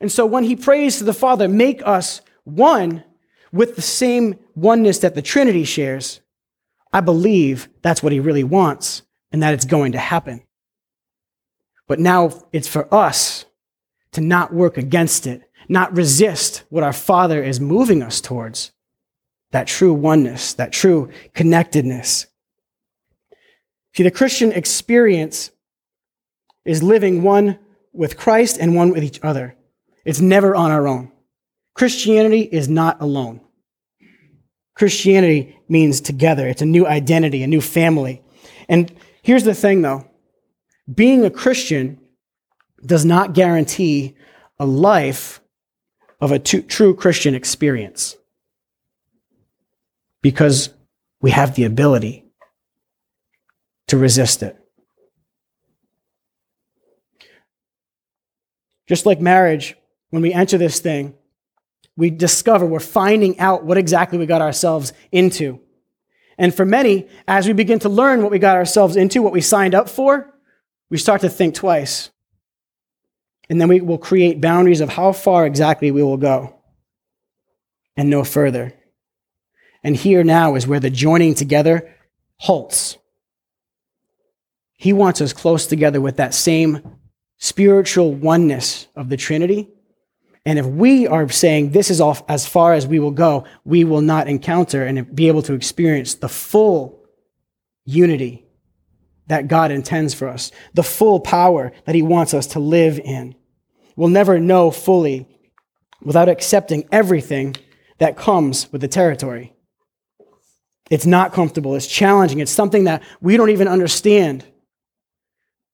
And 0.00 0.12
so 0.12 0.26
when 0.26 0.44
he 0.44 0.56
prays 0.56 0.98
to 0.98 1.04
the 1.04 1.14
Father, 1.14 1.48
make 1.48 1.80
us 1.86 2.20
one 2.44 3.04
with 3.52 3.76
the 3.76 3.82
same 3.82 4.36
oneness 4.54 4.98
that 4.98 5.14
the 5.14 5.22
Trinity 5.22 5.64
shares, 5.64 6.20
I 6.92 7.00
believe 7.00 7.68
that's 7.82 8.02
what 8.02 8.12
he 8.12 8.20
really 8.20 8.44
wants 8.44 9.02
and 9.30 9.42
that 9.42 9.54
it's 9.54 9.64
going 9.64 9.92
to 9.92 9.98
happen. 9.98 10.42
But 11.88 11.98
now 11.98 12.42
it's 12.52 12.68
for 12.68 12.92
us 12.92 13.44
to 14.12 14.20
not 14.20 14.52
work 14.52 14.76
against 14.76 15.26
it, 15.26 15.50
not 15.68 15.96
resist 15.96 16.64
what 16.68 16.82
our 16.82 16.92
Father 16.92 17.42
is 17.42 17.60
moving 17.60 18.02
us 18.02 18.20
towards 18.20 18.72
that 19.52 19.66
true 19.66 19.92
oneness, 19.92 20.54
that 20.54 20.72
true 20.72 21.10
connectedness. 21.34 22.26
See, 23.94 24.02
the 24.02 24.10
Christian 24.10 24.52
experience 24.52 25.50
is 26.64 26.82
living 26.82 27.22
one 27.22 27.58
with 27.92 28.16
Christ 28.16 28.58
and 28.58 28.74
one 28.74 28.90
with 28.90 29.04
each 29.04 29.20
other. 29.22 29.54
It's 30.04 30.20
never 30.20 30.54
on 30.54 30.70
our 30.70 30.88
own. 30.88 31.12
Christianity 31.74 32.40
is 32.40 32.68
not 32.68 33.00
alone. 33.00 33.40
Christianity 34.74 35.58
means 35.68 36.00
together. 36.00 36.48
It's 36.48 36.62
a 36.62 36.66
new 36.66 36.86
identity, 36.86 37.42
a 37.42 37.46
new 37.46 37.60
family. 37.60 38.22
And 38.68 38.92
here's 39.22 39.44
the 39.44 39.54
thing 39.54 39.82
though 39.82 40.06
being 40.92 41.24
a 41.24 41.30
Christian 41.30 42.00
does 42.84 43.04
not 43.04 43.32
guarantee 43.32 44.14
a 44.58 44.66
life 44.66 45.40
of 46.20 46.30
a 46.32 46.38
true 46.38 46.94
Christian 46.94 47.34
experience 47.34 48.16
because 50.22 50.70
we 51.20 51.30
have 51.32 51.54
the 51.54 51.64
ability 51.64 52.24
to 53.88 53.98
resist 53.98 54.42
it. 54.42 54.56
Just 58.88 59.04
like 59.04 59.20
marriage, 59.20 59.74
when 60.10 60.22
we 60.22 60.32
enter 60.32 60.58
this 60.58 60.78
thing, 60.78 61.14
we 61.96 62.10
discover, 62.10 62.66
we're 62.66 62.78
finding 62.78 63.38
out 63.40 63.64
what 63.64 63.78
exactly 63.78 64.16
we 64.18 64.26
got 64.26 64.42
ourselves 64.42 64.92
into. 65.10 65.60
And 66.38 66.54
for 66.54 66.64
many, 66.64 67.08
as 67.26 67.46
we 67.46 67.52
begin 67.52 67.80
to 67.80 67.88
learn 67.88 68.22
what 68.22 68.30
we 68.30 68.38
got 68.38 68.56
ourselves 68.56 68.96
into, 68.96 69.22
what 69.22 69.32
we 69.32 69.40
signed 69.40 69.74
up 69.74 69.88
for, 69.88 70.32
we 70.88 70.98
start 70.98 71.22
to 71.22 71.28
think 71.28 71.54
twice. 71.54 72.11
And 73.52 73.60
then 73.60 73.68
we 73.68 73.82
will 73.82 73.98
create 73.98 74.40
boundaries 74.40 74.80
of 74.80 74.88
how 74.88 75.12
far 75.12 75.44
exactly 75.44 75.90
we 75.90 76.02
will 76.02 76.16
go 76.16 76.56
and 77.98 78.08
no 78.08 78.24
further. 78.24 78.72
And 79.84 79.94
here 79.94 80.24
now 80.24 80.54
is 80.54 80.66
where 80.66 80.80
the 80.80 80.88
joining 80.88 81.34
together 81.34 81.94
halts. 82.38 82.96
He 84.72 84.94
wants 84.94 85.20
us 85.20 85.34
close 85.34 85.66
together 85.66 86.00
with 86.00 86.16
that 86.16 86.32
same 86.32 86.96
spiritual 87.36 88.14
oneness 88.14 88.86
of 88.96 89.10
the 89.10 89.18
Trinity. 89.18 89.68
And 90.46 90.58
if 90.58 90.64
we 90.64 91.06
are 91.06 91.28
saying 91.28 91.72
this 91.72 91.90
is 91.90 92.00
off 92.00 92.22
as 92.30 92.46
far 92.46 92.72
as 92.72 92.86
we 92.86 93.00
will 93.00 93.10
go, 93.10 93.44
we 93.66 93.84
will 93.84 94.00
not 94.00 94.28
encounter 94.28 94.82
and 94.82 95.14
be 95.14 95.28
able 95.28 95.42
to 95.42 95.52
experience 95.52 96.14
the 96.14 96.30
full 96.30 97.04
unity 97.84 98.46
that 99.26 99.46
God 99.46 99.70
intends 99.70 100.14
for 100.14 100.28
us, 100.28 100.50
the 100.72 100.82
full 100.82 101.20
power 101.20 101.70
that 101.84 101.94
He 101.94 102.00
wants 102.00 102.32
us 102.32 102.46
to 102.46 102.58
live 102.58 102.98
in. 102.98 103.34
We'll 103.96 104.08
never 104.08 104.38
know 104.38 104.70
fully 104.70 105.26
without 106.02 106.28
accepting 106.28 106.88
everything 106.90 107.56
that 107.98 108.16
comes 108.16 108.70
with 108.72 108.80
the 108.80 108.88
territory. 108.88 109.54
It's 110.90 111.06
not 111.06 111.32
comfortable, 111.32 111.74
it's 111.74 111.86
challenging, 111.86 112.40
it's 112.40 112.50
something 112.50 112.84
that 112.84 113.02
we 113.20 113.36
don't 113.36 113.50
even 113.50 113.68
understand. 113.68 114.44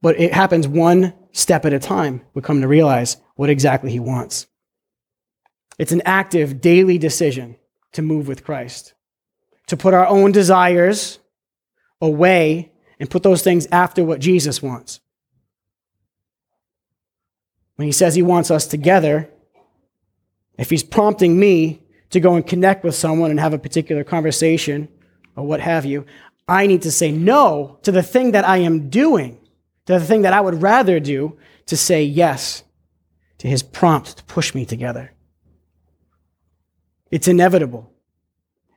But 0.01 0.21
it 0.21 0.33
happens 0.33 0.69
one 0.69 1.15
step 1.33 1.65
at 1.65 1.73
a 1.73 1.79
time. 1.79 2.23
We 2.35 2.43
come 2.43 2.61
to 2.61 2.69
realize 2.69 3.17
what 3.35 3.51
exactly 3.51 3.91
He 3.91 4.01
wants. 4.01 4.47
It's 5.79 5.93
an 5.93 6.03
active 6.05 6.61
daily 6.61 6.99
decision 6.99 7.57
to 7.93 8.03
move 8.03 8.29
with 8.29 8.45
Christ, 8.45 8.95
to 9.69 9.77
put 9.77 9.95
our 9.95 10.07
own 10.07 10.33
desires 10.33 11.19
away 12.01 12.73
and 13.01 13.11
put 13.11 13.23
those 13.23 13.43
things 13.43 13.67
after 13.73 14.05
what 14.05 14.21
Jesus 14.21 14.63
wants. 14.63 15.01
When 17.79 17.87
he 17.87 17.93
says 17.93 18.17
he 18.17 18.23
wants 18.23 18.51
us 18.51 18.67
together, 18.67 19.31
if 20.59 20.69
he's 20.69 20.83
prompting 20.83 21.39
me 21.39 21.81
to 22.11 22.19
go 22.19 22.35
and 22.35 22.45
connect 22.45 22.83
with 22.83 22.97
someone 22.97 23.31
and 23.31 23.39
have 23.39 23.55
a 23.55 23.59
particular 23.59 24.03
conversation 24.03 24.89
or 25.37 25.47
what 25.47 25.61
have 25.61 25.85
you, 25.85 26.05
I 26.49 26.67
need 26.67 26.83
to 26.83 26.91
say 26.91 27.13
no 27.13 27.79
to 27.83 27.93
the 27.93 28.03
thing 28.03 28.33
that 28.33 28.45
I 28.45 28.57
am 28.57 28.91
doing, 28.91 29.39
to 29.87 29.93
the 29.93 30.05
thing 30.05 30.23
that 30.23 30.33
I 30.33 30.41
would 30.41 30.61
rather 30.61 30.99
do, 30.99 31.39
to 31.67 31.77
say 31.77 32.03
yes 32.03 32.65
to 33.39 33.47
his 33.47 33.63
prompt 33.63 34.17
to 34.17 34.25
push 34.25 34.57
me 34.57 34.67
together. 34.67 35.13
It's 37.13 37.29
inevitable. 37.29 37.93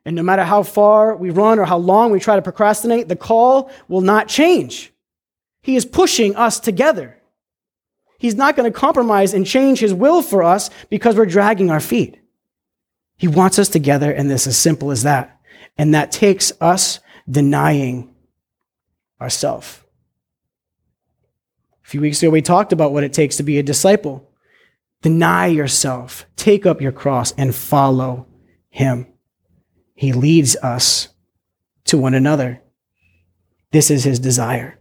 And 0.06 0.16
no 0.16 0.22
matter 0.22 0.44
how 0.44 0.62
far 0.62 1.16
we 1.16 1.32
run 1.32 1.58
or 1.58 1.66
how 1.66 1.80
long 1.80 2.12
we 2.12 2.20
try 2.20 2.36
to 2.36 2.42
procrastinate, 2.44 3.08
the 3.08 3.16
call 3.16 3.72
will 3.88 4.02
not 4.02 4.28
change. 4.28 4.94
He 5.64 5.76
is 5.76 5.86
pushing 5.86 6.36
us 6.36 6.60
together. 6.60 7.18
He's 8.22 8.36
not 8.36 8.56
going 8.56 8.72
to 8.72 8.80
compromise 8.80 9.34
and 9.34 9.48
change 9.48 9.80
his 9.80 9.96
will 9.96 10.22
for 10.22 10.44
us 10.44 10.70
because 10.92 11.16
we're 11.16 11.26
dragging 11.26 11.72
our 11.72 11.80
feet. 11.80 12.20
He 13.18 13.28
wants 13.28 13.58
us 13.58 13.68
together, 13.68 14.12
and 14.12 14.30
this 14.30 14.42
is 14.42 14.50
as 14.50 14.58
simple 14.58 14.92
as 14.92 15.02
that. 15.02 15.42
And 15.76 15.96
that 15.96 16.12
takes 16.12 16.54
us 16.62 17.00
denying 17.28 18.14
ourselves. 19.20 19.82
A 21.84 21.88
few 21.88 22.00
weeks 22.00 22.22
ago, 22.22 22.30
we 22.30 22.44
talked 22.44 22.72
about 22.72 22.94
what 22.94 23.04
it 23.04 23.12
takes 23.12 23.38
to 23.38 23.44
be 23.44 23.58
a 23.58 23.64
disciple. 23.64 24.30
Deny 25.02 25.48
yourself, 25.48 26.28
take 26.36 26.68
up 26.68 26.80
your 26.80 26.92
cross, 26.92 27.32
and 27.40 27.56
follow 27.56 28.28
him. 28.70 29.08
He 29.96 30.14
leads 30.14 30.56
us 30.58 31.08
to 31.86 31.98
one 31.98 32.14
another. 32.14 32.62
This 33.72 33.90
is 33.90 34.04
his 34.04 34.20
desire. 34.20 34.78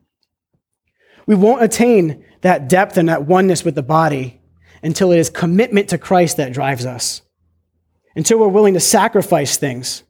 We 1.26 1.34
won't 1.34 1.62
attain 1.62 2.24
that 2.40 2.68
depth 2.68 2.96
and 2.96 3.08
that 3.08 3.26
oneness 3.26 3.64
with 3.64 3.74
the 3.74 3.82
body 3.82 4.40
until 4.82 5.12
it 5.12 5.18
is 5.18 5.30
commitment 5.30 5.90
to 5.90 5.98
Christ 5.98 6.38
that 6.38 6.52
drives 6.52 6.86
us, 6.86 7.22
until 8.16 8.38
we're 8.38 8.48
willing 8.48 8.74
to 8.74 8.80
sacrifice 8.80 9.56
things 9.56 10.02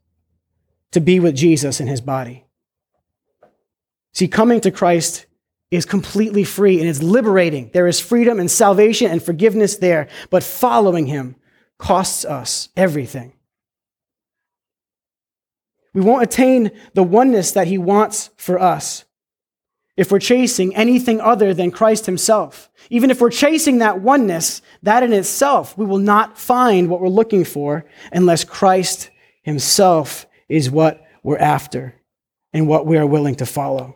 to 0.92 1.00
be 1.00 1.20
with 1.20 1.34
Jesus 1.34 1.80
in 1.80 1.86
his 1.86 2.00
body. 2.00 2.44
See, 4.12 4.28
coming 4.28 4.60
to 4.60 4.70
Christ 4.70 5.26
is 5.70 5.84
completely 5.84 6.44
free 6.44 6.80
and 6.80 6.88
it's 6.88 7.02
liberating. 7.02 7.70
There 7.72 7.86
is 7.86 8.00
freedom 8.00 8.40
and 8.40 8.50
salvation 8.50 9.10
and 9.10 9.22
forgiveness 9.22 9.76
there, 9.76 10.08
but 10.30 10.42
following 10.42 11.06
him 11.06 11.36
costs 11.78 12.24
us 12.24 12.68
everything. 12.76 13.32
We 15.92 16.00
won't 16.00 16.22
attain 16.22 16.70
the 16.94 17.02
oneness 17.02 17.52
that 17.52 17.66
He 17.66 17.78
wants 17.78 18.30
for 18.36 18.60
us 18.60 19.04
if 19.96 20.10
we're 20.10 20.18
chasing 20.18 20.74
anything 20.74 21.20
other 21.20 21.52
than 21.52 21.70
Christ 21.70 22.06
Himself. 22.06 22.70
Even 22.88 23.10
if 23.10 23.20
we're 23.20 23.30
chasing 23.30 23.78
that 23.78 24.00
oneness, 24.00 24.62
that 24.82 25.02
in 25.02 25.12
itself, 25.12 25.76
we 25.76 25.84
will 25.84 25.98
not 25.98 26.38
find 26.38 26.88
what 26.88 27.00
we're 27.00 27.08
looking 27.08 27.44
for 27.44 27.84
unless 28.12 28.44
Christ 28.44 29.10
Himself 29.42 30.26
is 30.48 30.70
what 30.70 31.04
we're 31.22 31.38
after 31.38 31.94
and 32.52 32.66
what 32.66 32.86
we 32.86 32.96
are 32.96 33.06
willing 33.06 33.34
to 33.36 33.46
follow. 33.46 33.94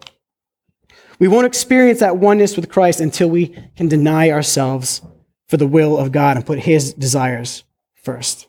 We 1.19 1.29
won't 1.29 1.47
experience 1.47 2.01
that 2.01 2.17
oneness 2.17 2.57
with 2.57 2.69
Christ 2.69 3.01
until 3.01 3.31
we 3.31 3.57
can 3.77 3.89
deny 3.89 4.31
ourselves 4.31 5.01
for 5.47 5.57
the 5.57 5.67
will 5.67 5.97
of 5.97 6.13
God 6.13 6.37
and 6.37 6.47
put 6.47 6.59
His 6.61 6.93
desires 6.93 7.65
first. 7.95 8.47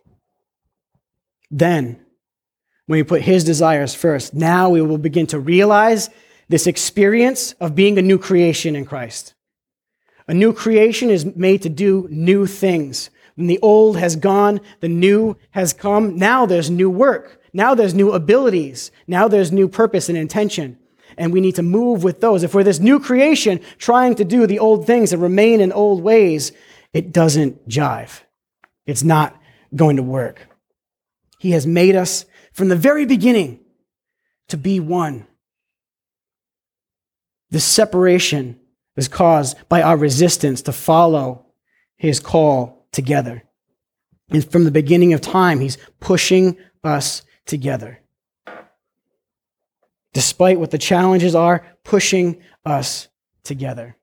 Then 1.52 2.00
when 2.88 3.00
we 3.00 3.04
put 3.04 3.22
His 3.22 3.44
desires 3.44 3.94
first, 3.94 4.34
now 4.34 4.70
we 4.70 4.82
will 4.82 4.98
begin 4.98 5.28
to 5.28 5.40
realize 5.40 6.10
this 6.48 6.68
experience 6.68 7.54
of 7.54 7.76
being 7.76 7.98
a 7.98 8.02
new 8.02 8.18
creation 8.18 8.76
in 8.76 8.86
Christ. 8.86 9.34
A 10.28 10.34
new 10.34 10.54
creation 10.54 11.10
is 11.10 11.26
made 11.26 11.62
to 11.64 11.70
do 11.70 12.08
new 12.10 12.46
things. 12.48 13.10
When 13.36 13.48
the 13.48 13.60
old 13.62 13.98
has 13.98 14.16
gone, 14.16 14.62
the 14.80 14.88
new 14.88 15.38
has 15.52 15.74
come. 15.74 16.16
Now 16.16 16.46
there's 16.46 16.70
new 16.70 16.90
work. 16.90 17.42
Now 17.54 17.76
there's 17.76 17.94
new 17.94 18.12
abilities. 18.12 18.92
Now 19.08 19.28
there's 19.28 19.52
new 19.52 19.68
purpose 19.68 20.10
and 20.10 20.18
intention. 20.18 20.78
And 21.18 21.32
we 21.32 21.42
need 21.42 21.56
to 21.56 21.64
move 21.64 22.04
with 22.04 22.22
those. 22.22 22.44
If 22.44 22.54
we're 22.54 22.64
this 22.64 22.80
new 22.80 23.00
creation 23.00 23.60
trying 23.78 24.16
to 24.16 24.26
do 24.26 24.48
the 24.48 24.60
old 24.60 24.86
things 24.86 25.14
and 25.14 25.22
remain 25.22 25.62
in 25.62 25.72
old 25.72 26.02
ways, 26.02 26.52
it 26.94 27.12
doesn't 27.12 27.68
jive. 27.70 28.22
It's 28.86 29.04
not 29.04 29.40
going 29.76 29.98
to 29.98 30.04
work. 30.04 30.48
He 31.40 31.52
has 31.52 31.68
made 31.68 31.96
us 31.96 32.26
from 32.54 32.70
the 32.70 32.76
very 32.76 33.06
beginning 33.06 33.60
to 34.48 34.58
be 34.58 34.80
one. 34.80 35.28
This 37.52 37.64
separation 37.64 38.60
is 38.96 39.08
caused 39.08 39.58
by 39.70 39.82
our 39.82 39.98
resistance 39.98 40.62
to 40.64 40.72
follow 40.72 41.46
his 41.98 42.20
call 42.20 42.88
together. 42.92 43.44
And 44.30 44.50
from 44.50 44.64
the 44.64 44.72
beginning 44.72 45.14
of 45.14 45.22
time, 45.22 45.60
he's 45.60 45.78
pushing 46.00 46.58
us 46.84 47.22
together. 47.46 48.02
Despite 50.14 50.60
what 50.60 50.72
the 50.72 50.78
challenges 50.78 51.36
are, 51.36 51.66
pushing 51.84 52.42
us 52.66 53.10
together. 53.44 53.98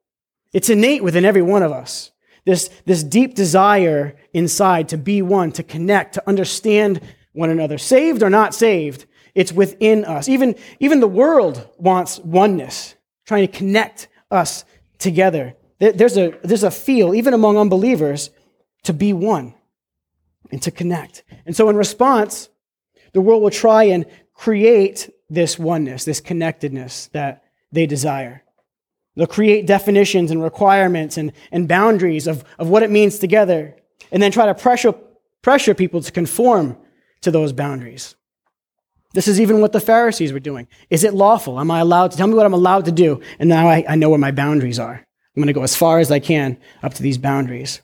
It's 0.53 0.69
innate 0.69 1.03
within 1.03 1.25
every 1.25 1.43
one 1.43 1.63
of 1.63 1.73
us. 1.73 2.13
This, 2.45 2.69
this 2.85 3.03
deep 3.03 3.35
desire 3.35 4.17
inside 4.33 4.89
to 4.91 4.99
be 4.99 5.23
one, 5.23 5.53
to 5.53 5.63
connect, 5.63 6.15
to 6.15 6.29
understand 6.29 7.01
one 7.33 7.51
another. 7.51 7.79
Saved 7.79 8.23
or 8.23 8.31
not 8.31 8.55
saved, 8.55 9.07
it's 9.35 9.53
within 9.53 10.05
us. 10.05 10.29
Even, 10.29 10.55
even 10.81 11.01
the 11.01 11.09
world 11.09 11.69
wants 11.79 12.19
oneness, 12.19 12.95
trying 13.27 13.47
to 13.47 13.53
connect 13.53 14.09
us 14.31 14.65
together. 14.99 15.55
There's 15.79 16.17
a, 16.17 16.35
there's 16.43 16.63
a 16.63 16.71
feel, 16.71 17.15
even 17.15 17.35
among 17.35 17.57
unbelievers, 17.57 18.31
to 18.85 18.93
be 18.93 19.13
one 19.13 19.55
and 20.51 20.63
to 20.63 20.71
connect. 20.71 21.25
And 21.47 21.57
so, 21.57 21.69
in 21.69 21.77
response, 21.77 22.49
the 23.13 23.21
world 23.21 23.43
will 23.43 23.51
try 23.51 23.85
and 23.85 24.07
create 24.35 25.11
this 25.29 25.59
oneness, 25.59 26.05
this 26.05 26.21
connectedness 26.21 27.09
that 27.09 27.45
they 27.73 27.87
desire. 27.87 28.45
They'll 29.17 29.27
create 29.27 29.67
definitions 29.67 30.31
and 30.31 30.43
requirements 30.43 31.17
and, 31.17 31.33
and 31.51 31.69
boundaries 31.69 32.27
of, 32.27 32.45
of 32.59 32.69
what 32.69 32.83
it 32.83 32.91
means 32.91 33.19
together, 33.19 33.77
and 34.11 34.23
then 34.23 34.33
try 34.33 34.47
to 34.47 34.55
pressure, 34.55 34.95
pressure 35.43 35.75
people 35.75 36.01
to 36.01 36.13
conform 36.13 36.77
to 37.23 37.31
those 37.31 37.53
boundaries. 37.53 38.15
This 39.15 39.29
is 39.29 39.41
even 39.41 39.61
what 39.61 39.73
the 39.73 39.81
Pharisees 39.81 40.33
were 40.33 40.41
doing. 40.41 40.69
Is 40.89 41.05
it 41.05 41.15
lawful? 41.15 41.61
Am 41.61 41.71
I 41.71 41.81
allowed 41.81 42.13
to 42.13 42.17
tell 42.17 42.27
me 42.27 42.35
what 42.35 42.47
I'm 42.47 42.55
allowed 42.55 42.87
to 42.87 42.93
do? 42.93 43.21
And 43.39 43.49
now 43.49 43.69
I, 43.69 43.85
I 43.89 43.95
know 43.95 44.11
where 44.11 44.19
my 44.19 44.31
boundaries 44.31 44.79
are. 44.79 44.95
I'm 44.95 45.41
going 45.43 45.47
to 45.49 45.53
go 45.53 45.63
as 45.63 45.77
far 45.77 45.99
as 45.99 46.11
I 46.11 46.19
can 46.19 46.59
up 46.83 46.95
to 46.95 47.03
these 47.03 47.19
boundaries. 47.19 47.83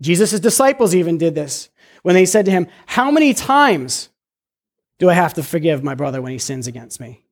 Jesus' 0.00 0.40
disciples 0.40 0.94
even 0.94 1.18
did 1.18 1.34
this 1.34 1.70
when 2.02 2.14
they 2.14 2.26
said 2.26 2.44
to 2.46 2.50
him, 2.50 2.66
How 2.86 3.10
many 3.10 3.34
times 3.34 4.08
do 4.98 5.08
I 5.08 5.14
have 5.14 5.34
to 5.34 5.42
forgive 5.42 5.84
my 5.84 5.94
brother 5.94 6.20
when 6.20 6.32
he 6.32 6.38
sins 6.38 6.66
against 6.66 7.00
me? 7.00 7.24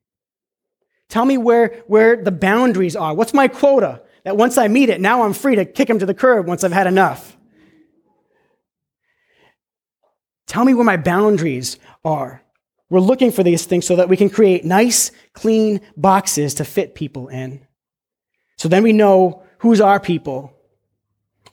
Tell 1.09 1.25
me 1.25 1.37
where, 1.37 1.83
where 1.87 2.21
the 2.21 2.31
boundaries 2.31 2.95
are. 2.95 3.13
What's 3.13 3.33
my 3.33 3.47
quota? 3.47 4.03
That 4.23 4.37
once 4.37 4.57
I 4.57 4.67
meet 4.67 4.89
it, 4.89 5.01
now 5.01 5.23
I'm 5.23 5.33
free 5.33 5.55
to 5.55 5.65
kick 5.65 5.89
him 5.89 5.99
to 5.99 6.05
the 6.05 6.13
curb 6.13 6.45
once 6.45 6.63
I've 6.63 6.71
had 6.71 6.87
enough. 6.87 7.37
Tell 10.45 10.65
me 10.65 10.73
where 10.73 10.85
my 10.85 10.97
boundaries 10.97 11.77
are. 12.03 12.43
We're 12.89 12.99
looking 12.99 13.31
for 13.31 13.43
these 13.43 13.65
things 13.65 13.85
so 13.85 13.95
that 13.95 14.09
we 14.09 14.17
can 14.17 14.29
create 14.29 14.65
nice, 14.65 15.11
clean 15.33 15.81
boxes 15.95 16.55
to 16.55 16.65
fit 16.65 16.95
people 16.95 17.27
in. 17.27 17.65
So 18.57 18.67
then 18.67 18.83
we 18.83 18.93
know 18.93 19.43
who's 19.59 19.79
our 19.79 19.99
people 19.99 20.53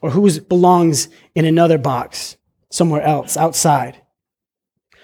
or 0.01 0.09
who 0.09 0.39
belongs 0.41 1.09
in 1.35 1.45
another 1.45 1.77
box 1.77 2.37
somewhere 2.69 3.01
else 3.01 3.37
outside. 3.37 4.01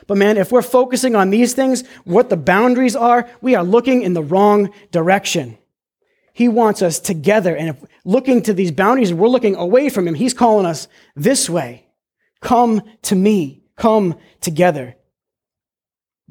But 0.07 0.17
man, 0.17 0.37
if 0.37 0.51
we're 0.51 0.61
focusing 0.61 1.15
on 1.15 1.29
these 1.29 1.53
things, 1.53 1.83
what 2.03 2.29
the 2.29 2.37
boundaries 2.37 2.95
are, 2.95 3.29
we 3.41 3.55
are 3.55 3.63
looking 3.63 4.01
in 4.01 4.13
the 4.13 4.23
wrong 4.23 4.73
direction. 4.91 5.57
He 6.33 6.47
wants 6.47 6.81
us 6.81 6.99
together. 6.99 7.55
And 7.55 7.69
if 7.69 7.83
looking 8.03 8.41
to 8.43 8.53
these 8.53 8.71
boundaries, 8.71 9.13
we're 9.13 9.27
looking 9.27 9.55
away 9.55 9.89
from 9.89 10.07
Him. 10.07 10.15
He's 10.15 10.33
calling 10.33 10.65
us 10.65 10.87
this 11.15 11.49
way. 11.49 11.87
Come 12.41 12.81
to 13.03 13.15
me. 13.15 13.63
Come 13.77 14.17
together. 14.41 14.95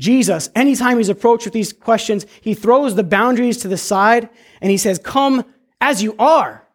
Jesus, 0.03 0.51
anytime 0.57 0.97
he's 0.97 1.09
approached 1.09 1.45
with 1.45 1.55
these 1.55 1.73
questions, 1.73 2.27
he 2.41 2.55
throws 2.55 2.97
the 2.97 3.05
boundaries 3.05 3.59
to 3.59 3.69
the 3.69 3.77
side 3.77 4.29
and 4.61 4.69
he 4.69 4.77
says, 4.77 4.99
Come 4.99 5.45
as 5.81 6.03
you 6.03 6.17
are. 6.19 6.67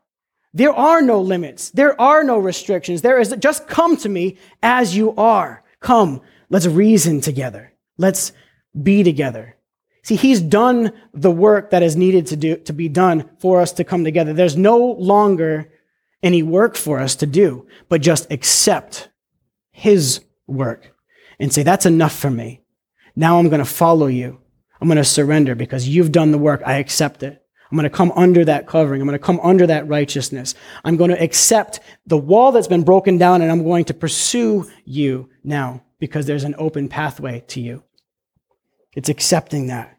There 0.53 0.71
are 0.71 1.01
no 1.01 1.19
limits. 1.19 1.69
There 1.71 1.99
are 1.99 2.23
no 2.23 2.39
restrictions. 2.39 3.01
There 3.01 3.19
is 3.19 3.35
just 3.37 3.67
come 3.67 3.97
to 3.97 4.07
me 4.07 4.37
as 4.63 4.95
you 4.95 5.13
are. 5.17 5.61
Come, 5.81 6.21
let's 6.49 6.67
reason 6.67 7.19
together. 7.19 7.73
Let's 7.97 8.31
be 8.81 9.03
together. 9.03 9.57
See, 10.03 10.15
he's 10.15 10.39
done 10.39 10.93
the 11.13 11.29
work 11.29 11.71
that 11.71 11.83
is 11.83 11.97
needed 11.97 12.27
to 12.27 12.37
do, 12.37 12.55
to 12.55 12.71
be 12.71 12.87
done 12.87 13.29
for 13.39 13.59
us 13.59 13.73
to 13.73 13.83
come 13.83 14.05
together. 14.05 14.31
There's 14.31 14.55
no 14.55 14.77
longer 14.77 15.69
any 16.23 16.43
work 16.43 16.77
for 16.77 16.99
us 16.99 17.17
to 17.17 17.25
do, 17.25 17.67
but 17.89 17.99
just 17.99 18.31
accept 18.31 19.09
his 19.71 20.21
work 20.47 20.95
and 21.39 21.51
say, 21.51 21.63
that's 21.63 21.85
enough 21.85 22.17
for 22.17 22.31
me. 22.31 22.61
Now 23.17 23.39
I'm 23.39 23.49
going 23.49 23.57
to 23.59 23.65
follow 23.65 24.05
you. 24.05 24.39
I'm 24.79 24.87
going 24.87 24.97
to 24.97 25.03
surrender 25.03 25.55
because 25.55 25.89
you've 25.89 26.11
done 26.11 26.31
the 26.31 26.37
work. 26.37 26.61
I 26.63 26.77
accept 26.77 27.23
it. 27.23 27.43
I'm 27.71 27.75
going 27.75 27.89
to 27.89 27.95
come 27.95 28.13
under 28.15 28.45
that 28.45 28.67
covering. 28.67 29.01
I'm 29.01 29.07
going 29.07 29.19
to 29.19 29.25
come 29.25 29.39
under 29.41 29.65
that 29.65 29.87
righteousness. 29.87 30.53
I'm 30.85 30.97
going 30.97 31.09
to 31.09 31.21
accept 31.21 31.79
the 32.05 32.15
wall 32.15 32.51
that's 32.51 32.67
been 32.67 32.83
broken 32.83 33.17
down 33.17 33.41
and 33.41 33.51
I'm 33.51 33.63
going 33.63 33.85
to 33.85 33.95
pursue 33.95 34.69
you 34.85 35.31
now 35.43 35.81
because 35.99 36.27
there's 36.27 36.43
an 36.43 36.53
open 36.59 36.89
pathway 36.89 37.43
to 37.47 37.59
you. 37.59 37.83
It's 38.93 39.09
accepting 39.09 39.67
that. 39.67 39.97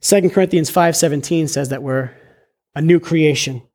Second 0.00 0.30
Corinthians 0.30 0.70
5:17 0.70 1.48
says 1.48 1.70
that 1.70 1.82
we're 1.82 2.10
a 2.74 2.82
new 2.82 3.00
creation. 3.00 3.65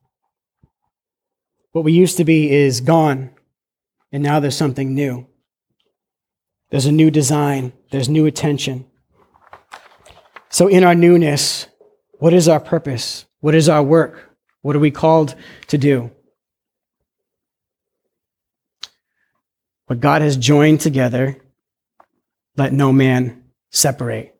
What 1.71 1.85
we 1.85 1.93
used 1.93 2.17
to 2.17 2.25
be 2.25 2.51
is 2.51 2.81
gone, 2.81 3.31
and 4.11 4.21
now 4.21 4.39
there's 4.39 4.57
something 4.57 4.93
new. 4.93 5.27
There's 6.69 6.85
a 6.85 6.91
new 6.91 7.11
design, 7.11 7.73
there's 7.91 8.09
new 8.09 8.25
attention. 8.25 8.85
So, 10.49 10.67
in 10.67 10.83
our 10.83 10.95
newness, 10.95 11.67
what 12.19 12.33
is 12.33 12.47
our 12.47 12.59
purpose? 12.59 13.25
What 13.39 13.55
is 13.55 13.69
our 13.69 13.81
work? 13.81 14.35
What 14.61 14.75
are 14.75 14.79
we 14.79 14.91
called 14.91 15.35
to 15.67 15.77
do? 15.77 16.11
What 19.87 19.99
God 19.99 20.21
has 20.21 20.37
joined 20.37 20.81
together, 20.81 21.37
let 22.55 22.73
no 22.73 22.93
man 22.93 23.43
separate. 23.71 24.35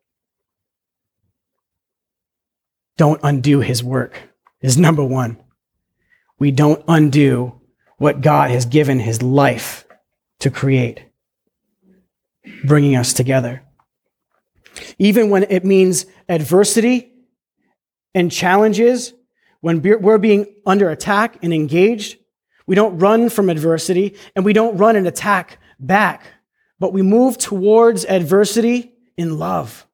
Don't 2.96 3.20
undo 3.22 3.60
his 3.60 3.82
work, 3.82 4.20
is 4.60 4.78
number 4.78 5.04
one. 5.04 5.41
We 6.42 6.50
don't 6.50 6.82
undo 6.88 7.60
what 7.98 8.20
God 8.20 8.50
has 8.50 8.66
given 8.66 8.98
his 8.98 9.22
life 9.22 9.86
to 10.40 10.50
create, 10.50 11.04
bringing 12.64 12.96
us 12.96 13.12
together. 13.12 13.62
Even 14.98 15.30
when 15.30 15.44
it 15.44 15.64
means 15.64 16.04
adversity 16.28 17.12
and 18.12 18.32
challenges, 18.32 19.14
when 19.60 19.82
we're 19.82 20.18
being 20.18 20.52
under 20.66 20.90
attack 20.90 21.38
and 21.44 21.54
engaged, 21.54 22.18
we 22.66 22.74
don't 22.74 22.98
run 22.98 23.28
from 23.28 23.48
adversity 23.48 24.16
and 24.34 24.44
we 24.44 24.52
don't 24.52 24.76
run 24.76 24.96
and 24.96 25.06
attack 25.06 25.60
back, 25.78 26.24
but 26.80 26.92
we 26.92 27.02
move 27.02 27.38
towards 27.38 28.04
adversity 28.04 28.92
in 29.16 29.38
love. 29.38 29.86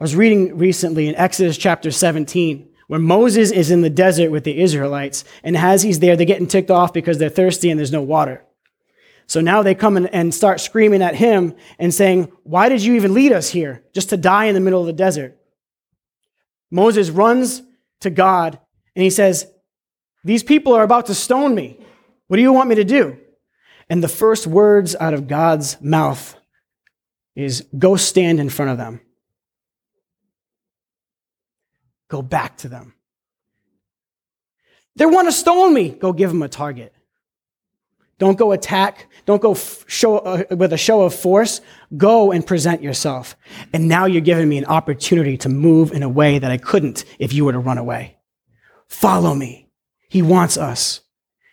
I 0.00 0.02
was 0.02 0.16
reading 0.16 0.58
recently 0.58 1.06
in 1.06 1.14
Exodus 1.14 1.56
chapter 1.56 1.92
17 1.92 2.70
where 2.86 3.00
Moses 3.00 3.50
is 3.50 3.70
in 3.70 3.80
the 3.80 3.90
desert 3.90 4.30
with 4.30 4.44
the 4.44 4.60
Israelites, 4.60 5.24
and 5.42 5.56
as 5.56 5.82
he's 5.82 5.98
there, 5.98 6.16
they're 6.16 6.26
getting 6.26 6.46
ticked 6.46 6.70
off 6.70 6.92
because 6.92 7.18
they're 7.18 7.28
thirsty 7.28 7.70
and 7.70 7.78
there's 7.78 7.92
no 7.92 8.02
water. 8.02 8.44
So 9.26 9.40
now 9.40 9.62
they 9.62 9.74
come 9.74 9.96
and 9.96 10.32
start 10.32 10.60
screaming 10.60 11.02
at 11.02 11.16
him 11.16 11.54
and 11.78 11.92
saying, 11.92 12.30
Why 12.44 12.68
did 12.68 12.82
you 12.82 12.94
even 12.94 13.14
lead 13.14 13.32
us 13.32 13.48
here? 13.48 13.82
Just 13.92 14.10
to 14.10 14.16
die 14.16 14.44
in 14.44 14.54
the 14.54 14.60
middle 14.60 14.80
of 14.80 14.86
the 14.86 14.92
desert. 14.92 15.36
Moses 16.70 17.10
runs 17.10 17.62
to 18.00 18.10
God 18.10 18.58
and 18.94 19.02
he 19.02 19.10
says, 19.10 19.46
These 20.22 20.44
people 20.44 20.74
are 20.74 20.84
about 20.84 21.06
to 21.06 21.14
stone 21.14 21.54
me. 21.54 21.80
What 22.28 22.36
do 22.36 22.42
you 22.42 22.52
want 22.52 22.68
me 22.68 22.76
to 22.76 22.84
do? 22.84 23.18
And 23.88 24.02
the 24.02 24.08
first 24.08 24.46
words 24.46 24.94
out 24.98 25.14
of 25.14 25.26
God's 25.26 25.80
mouth 25.80 26.36
is, 27.34 27.66
Go 27.76 27.96
stand 27.96 28.38
in 28.38 28.48
front 28.48 28.70
of 28.70 28.78
them. 28.78 29.00
Go 32.08 32.22
back 32.22 32.58
to 32.58 32.68
them. 32.68 32.94
They 34.96 35.06
want 35.06 35.28
to 35.28 35.32
stone 35.32 35.74
me. 35.74 35.90
Go 35.90 36.12
give 36.12 36.30
them 36.30 36.42
a 36.42 36.48
target. 36.48 36.92
Don't 38.18 38.38
go 38.38 38.52
attack. 38.52 39.08
Don't 39.26 39.42
go 39.42 39.54
show 39.54 40.18
uh, 40.18 40.44
with 40.50 40.72
a 40.72 40.78
show 40.78 41.02
of 41.02 41.14
force. 41.14 41.60
Go 41.96 42.32
and 42.32 42.46
present 42.46 42.82
yourself. 42.82 43.36
And 43.74 43.88
now 43.88 44.06
you're 44.06 44.22
giving 44.22 44.48
me 44.48 44.56
an 44.56 44.64
opportunity 44.64 45.36
to 45.38 45.50
move 45.50 45.92
in 45.92 46.02
a 46.02 46.08
way 46.08 46.38
that 46.38 46.50
I 46.50 46.56
couldn't 46.56 47.04
if 47.18 47.34
you 47.34 47.44
were 47.44 47.52
to 47.52 47.58
run 47.58 47.76
away. 47.76 48.16
Follow 48.88 49.34
me. 49.34 49.68
He 50.08 50.22
wants 50.22 50.56
us 50.56 51.02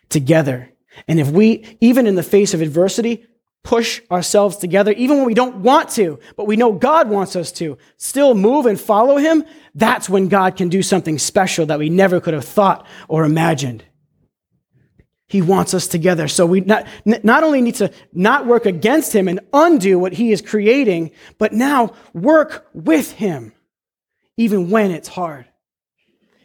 together. 0.08 0.70
And 1.06 1.20
if 1.20 1.28
we, 1.28 1.76
even 1.80 2.06
in 2.06 2.14
the 2.14 2.22
face 2.22 2.54
of 2.54 2.62
adversity, 2.62 3.26
push 3.64 4.02
ourselves 4.10 4.56
together, 4.56 4.92
even 4.92 5.16
when 5.16 5.26
we 5.26 5.34
don't 5.34 5.56
want 5.56 5.88
to, 5.88 6.20
but 6.36 6.46
we 6.46 6.54
know 6.54 6.72
God 6.72 7.08
wants 7.08 7.34
us 7.34 7.50
to, 7.52 7.76
still 7.96 8.34
move 8.34 8.66
and 8.66 8.78
follow 8.78 9.16
Him, 9.16 9.42
that's 9.74 10.08
when 10.08 10.28
God 10.28 10.56
can 10.56 10.68
do 10.68 10.82
something 10.82 11.18
special 11.18 11.66
that 11.66 11.80
we 11.80 11.88
never 11.88 12.20
could 12.20 12.34
have 12.34 12.44
thought 12.44 12.86
or 13.08 13.24
imagined. 13.24 13.82
He 15.26 15.42
wants 15.42 15.74
us 15.74 15.88
together. 15.88 16.28
So 16.28 16.46
we 16.46 16.60
not, 16.60 16.86
not 17.04 17.42
only 17.42 17.62
need 17.62 17.76
to 17.76 17.90
not 18.12 18.46
work 18.46 18.66
against 18.66 19.14
Him 19.14 19.26
and 19.26 19.40
undo 19.52 19.98
what 19.98 20.12
He 20.12 20.30
is 20.30 20.42
creating, 20.42 21.10
but 21.38 21.52
now 21.52 21.94
work 22.12 22.68
with 22.74 23.12
Him, 23.12 23.54
even 24.36 24.68
when 24.68 24.90
it's 24.90 25.08
hard. 25.08 25.46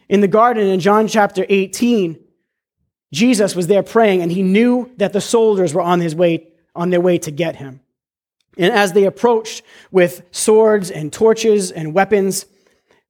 In 0.08 0.22
the 0.22 0.28
garden 0.28 0.66
in 0.66 0.80
John 0.80 1.06
chapter 1.06 1.44
18, 1.48 2.18
Jesus 3.12 3.56
was 3.56 3.66
there 3.66 3.82
praying 3.82 4.22
and 4.22 4.30
he 4.30 4.42
knew 4.42 4.90
that 4.96 5.12
the 5.12 5.20
soldiers 5.20 5.74
were 5.74 5.82
on 5.82 6.00
his 6.00 6.14
way 6.14 6.49
on 6.74 6.90
their 6.90 7.00
way 7.00 7.18
to 7.18 7.30
get 7.30 7.56
him. 7.56 7.80
And 8.56 8.72
as 8.72 8.92
they 8.92 9.04
approached 9.04 9.62
with 9.90 10.22
swords 10.30 10.90
and 10.90 11.12
torches 11.12 11.70
and 11.70 11.94
weapons, 11.94 12.46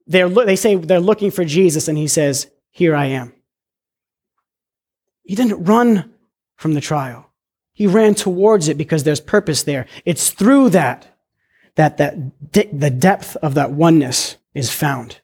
they 0.07 0.57
say 0.57 0.77
they're 0.77 1.01
looking 1.01 1.31
for 1.31 1.44
Jesus, 1.44 1.88
and 1.88 1.96
he 1.96 2.09
says, 2.09 2.51
Here 2.70 2.94
I 2.94 3.07
am. 3.07 3.33
He 5.23 5.35
didn't 5.35 5.64
run 5.64 6.12
from 6.57 6.75
the 6.75 6.81
trial. 6.81 7.31
He 7.73 7.87
ran 7.87 8.14
towards 8.14 8.68
it 8.68 8.77
because 8.77 9.05
there's 9.05 9.20
purpose 9.20 9.62
there. 9.62 9.87
It's 10.05 10.31
through 10.31 10.70
that 10.70 11.07
that, 11.77 11.96
that 11.96 12.16
the 12.53 12.90
depth 12.90 13.37
of 13.37 13.55
that 13.55 13.70
oneness 13.70 14.37
is 14.55 14.70
found. 14.70 15.19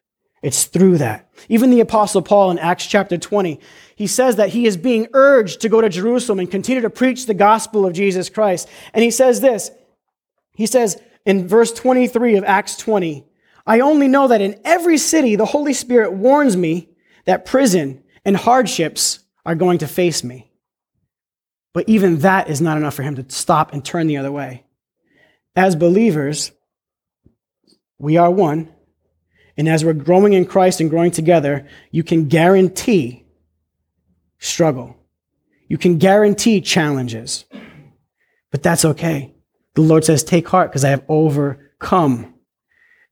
It's 0.47 0.67
through 0.67 0.99
that. 0.99 1.29
Even 1.49 1.71
the 1.71 1.81
Apostle 1.81 2.23
Paul 2.23 2.53
in 2.53 2.61
Acts 2.61 2.87
chapter 2.87 3.19
20, 3.19 3.59
he 3.97 4.07
says 4.07 4.37
that 4.37 4.51
he 4.51 4.65
is 4.65 4.77
being 4.77 5.09
urged 5.13 5.63
to 5.63 5.69
go 5.69 5.81
to 5.81 5.89
Jerusalem 5.89 6.39
and 6.39 6.49
continue 6.49 6.83
to 6.83 6.89
preach 6.89 7.27
the 7.27 7.35
gospel 7.35 7.85
of 7.85 7.95
Jesus 7.95 8.29
Christ. 8.29 8.69
And 8.95 9.03
he 9.03 9.11
says 9.11 9.41
this 9.41 9.73
He 10.55 10.67
says 10.67 11.03
in 11.25 11.49
verse 11.49 11.73
23 11.73 12.37
of 12.37 12.45
Acts 12.45 12.77
20, 12.77 13.27
I 13.67 13.81
only 13.81 14.07
know 14.07 14.29
that 14.29 14.41
in 14.41 14.61
every 14.65 14.99
city 14.99 15.35
the 15.35 15.47
Holy 15.47 15.73
Spirit 15.73 16.13
warns 16.13 16.57
me 16.57 16.91
that 17.25 17.45
prison 17.45 18.05
and 18.25 18.37
hardships 18.37 19.19
are 19.45 19.57
going 19.57 19.79
to 19.79 19.89
face 19.89 20.23
me. 20.23 20.53
But 21.75 21.89
even 21.89 22.19
that 22.19 22.49
is 22.49 22.61
not 22.61 22.77
enough 22.77 22.95
for 22.95 23.03
him 23.03 23.17
to 23.17 23.27
stop 23.31 23.73
and 23.73 23.85
turn 23.85 24.07
the 24.07 24.19
other 24.19 24.31
way. 24.31 24.65
As 25.57 25.75
believers, 25.75 26.53
we 27.99 28.17
are 28.17 28.31
one 28.31 28.73
and 29.57 29.69
as 29.69 29.85
we're 29.85 29.95
growing 29.95 30.35
in 30.35 30.45
Christ 30.45 30.81
and 30.81 30.91
growing 30.91 31.11
together, 31.11 31.67
you 31.91 32.03
can 32.03 32.29
guarantee 32.29 33.25
struggle. 34.39 34.97
You 35.69 35.79
can 35.79 35.99
guarantee 35.99 36.61
challenges. 36.61 37.45
But 38.51 38.63
that's 38.63 38.85
okay. 38.85 39.35
The 39.75 39.83
Lord 39.83 40.05
says, 40.05 40.23
Take 40.23 40.49
heart 40.49 40.71
because 40.71 40.85
I 40.85 40.91
have 40.91 41.05
overcome. 41.09 42.35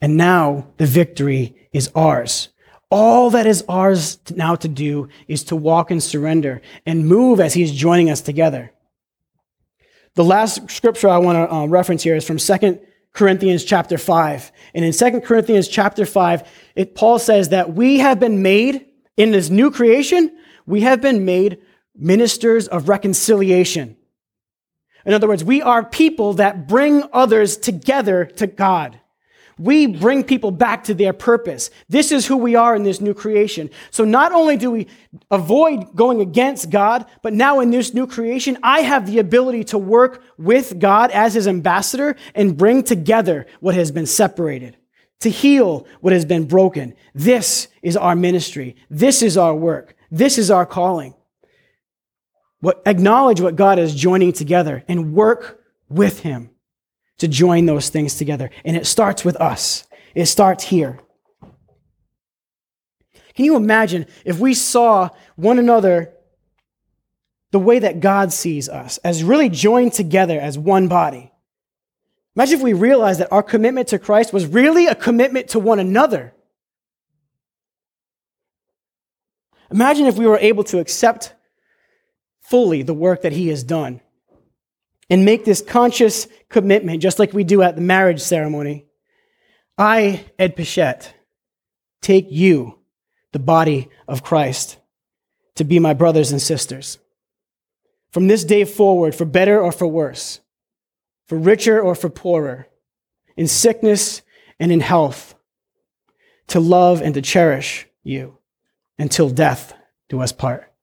And 0.00 0.16
now 0.16 0.68
the 0.76 0.86
victory 0.86 1.68
is 1.72 1.90
ours. 1.94 2.50
All 2.90 3.30
that 3.30 3.46
is 3.46 3.64
ours 3.68 4.18
now 4.34 4.54
to 4.56 4.68
do 4.68 5.08
is 5.26 5.44
to 5.44 5.56
walk 5.56 5.90
in 5.90 6.00
surrender 6.00 6.62
and 6.86 7.06
move 7.06 7.40
as 7.40 7.54
He's 7.54 7.72
joining 7.72 8.10
us 8.10 8.20
together. 8.20 8.72
The 10.14 10.24
last 10.24 10.70
scripture 10.70 11.08
I 11.08 11.18
want 11.18 11.36
to 11.36 11.52
uh, 11.52 11.66
reference 11.66 12.02
here 12.02 12.14
is 12.14 12.24
from 12.24 12.38
2 12.38 12.78
Corinthians 13.14 13.64
chapter 13.64 13.96
5. 13.96 14.52
And 14.74 14.84
in 14.84 14.92
2 14.92 15.20
Corinthians 15.20 15.68
chapter 15.68 16.04
5, 16.04 16.48
it, 16.74 16.94
Paul 16.94 17.18
says 17.18 17.48
that 17.50 17.72
we 17.72 17.98
have 17.98 18.20
been 18.20 18.42
made 18.42 18.86
in 19.16 19.30
this 19.30 19.48
new 19.48 19.70
creation, 19.70 20.36
we 20.66 20.80
have 20.80 21.00
been 21.00 21.24
made 21.24 21.58
ministers 21.96 22.66
of 22.66 22.88
reconciliation. 22.88 23.96
In 25.06 25.14
other 25.14 25.28
words, 25.28 25.44
we 25.44 25.62
are 25.62 25.84
people 25.84 26.34
that 26.34 26.66
bring 26.66 27.04
others 27.12 27.56
together 27.56 28.24
to 28.24 28.46
God. 28.46 29.00
We 29.58 29.86
bring 29.86 30.24
people 30.24 30.50
back 30.50 30.84
to 30.84 30.94
their 30.94 31.12
purpose. 31.12 31.70
This 31.88 32.10
is 32.10 32.26
who 32.26 32.36
we 32.36 32.56
are 32.56 32.74
in 32.74 32.82
this 32.82 33.00
new 33.00 33.14
creation. 33.14 33.70
So 33.90 34.04
not 34.04 34.32
only 34.32 34.56
do 34.56 34.70
we 34.70 34.88
avoid 35.30 35.94
going 35.94 36.20
against 36.20 36.70
God, 36.70 37.06
but 37.22 37.32
now 37.32 37.60
in 37.60 37.70
this 37.70 37.94
new 37.94 38.06
creation, 38.06 38.58
I 38.62 38.80
have 38.80 39.06
the 39.06 39.20
ability 39.20 39.64
to 39.64 39.78
work 39.78 40.22
with 40.38 40.78
God 40.78 41.10
as 41.12 41.34
his 41.34 41.46
ambassador 41.46 42.16
and 42.34 42.56
bring 42.56 42.82
together 42.82 43.46
what 43.60 43.76
has 43.76 43.92
been 43.92 44.06
separated, 44.06 44.76
to 45.20 45.30
heal 45.30 45.86
what 46.00 46.12
has 46.12 46.24
been 46.24 46.46
broken. 46.46 46.94
This 47.14 47.68
is 47.80 47.96
our 47.96 48.16
ministry. 48.16 48.74
This 48.90 49.22
is 49.22 49.36
our 49.36 49.54
work. 49.54 49.96
This 50.10 50.36
is 50.36 50.50
our 50.50 50.66
calling. 50.66 51.14
What, 52.60 52.82
acknowledge 52.86 53.40
what 53.40 53.56
God 53.56 53.78
is 53.78 53.94
joining 53.94 54.32
together 54.32 54.84
and 54.88 55.12
work 55.12 55.60
with 55.88 56.20
him 56.20 56.50
to 57.18 57.28
join 57.28 57.66
those 57.66 57.88
things 57.88 58.16
together. 58.16 58.50
And 58.64 58.76
it 58.76 58.86
starts 58.86 59.24
with 59.24 59.36
us, 59.40 59.84
it 60.14 60.26
starts 60.26 60.64
here. 60.64 61.00
Can 63.34 63.44
you 63.44 63.56
imagine 63.56 64.06
if 64.24 64.38
we 64.38 64.54
saw 64.54 65.10
one 65.34 65.58
another 65.58 66.12
the 67.50 67.58
way 67.58 67.80
that 67.80 68.00
God 68.00 68.32
sees 68.32 68.68
us, 68.68 68.98
as 68.98 69.24
really 69.24 69.48
joined 69.48 69.92
together 69.92 70.38
as 70.38 70.56
one 70.56 70.86
body? 70.88 71.32
Imagine 72.36 72.58
if 72.58 72.64
we 72.64 72.72
realized 72.72 73.20
that 73.20 73.32
our 73.32 73.42
commitment 73.42 73.88
to 73.88 73.98
Christ 73.98 74.32
was 74.32 74.46
really 74.46 74.86
a 74.86 74.94
commitment 74.94 75.48
to 75.50 75.58
one 75.58 75.78
another. 75.78 76.32
Imagine 79.70 80.06
if 80.06 80.16
we 80.16 80.26
were 80.26 80.38
able 80.38 80.64
to 80.64 80.78
accept 80.78 81.34
fully 82.40 82.82
the 82.82 82.94
work 82.94 83.22
that 83.22 83.32
He 83.32 83.48
has 83.48 83.64
done 83.64 84.00
and 85.10 85.24
make 85.24 85.44
this 85.44 85.62
conscious 85.62 86.26
commitment, 86.48 87.02
just 87.02 87.18
like 87.18 87.32
we 87.32 87.44
do 87.44 87.62
at 87.62 87.74
the 87.76 87.82
marriage 87.82 88.20
ceremony. 88.20 88.86
I, 89.76 90.24
Ed 90.38 90.56
Pichette, 90.56 91.12
take 92.00 92.26
you, 92.30 92.78
the 93.32 93.38
body 93.38 93.88
of 94.06 94.22
Christ, 94.22 94.78
to 95.56 95.64
be 95.64 95.78
my 95.78 95.94
brothers 95.94 96.32
and 96.32 96.40
sisters. 96.40 96.98
From 98.10 98.28
this 98.28 98.44
day 98.44 98.64
forward, 98.64 99.14
for 99.14 99.24
better 99.24 99.60
or 99.60 99.72
for 99.72 99.86
worse, 99.86 100.40
for 101.26 101.36
richer 101.36 101.80
or 101.80 101.94
for 101.94 102.08
poorer, 102.08 102.68
in 103.36 103.48
sickness 103.48 104.22
and 104.60 104.70
in 104.70 104.80
health, 104.80 105.34
to 106.48 106.60
love 106.60 107.02
and 107.02 107.14
to 107.14 107.22
cherish 107.22 107.86
you 108.02 108.38
until 108.98 109.30
death 109.30 109.74
do 110.08 110.20
us 110.20 110.32
part. 110.32 110.73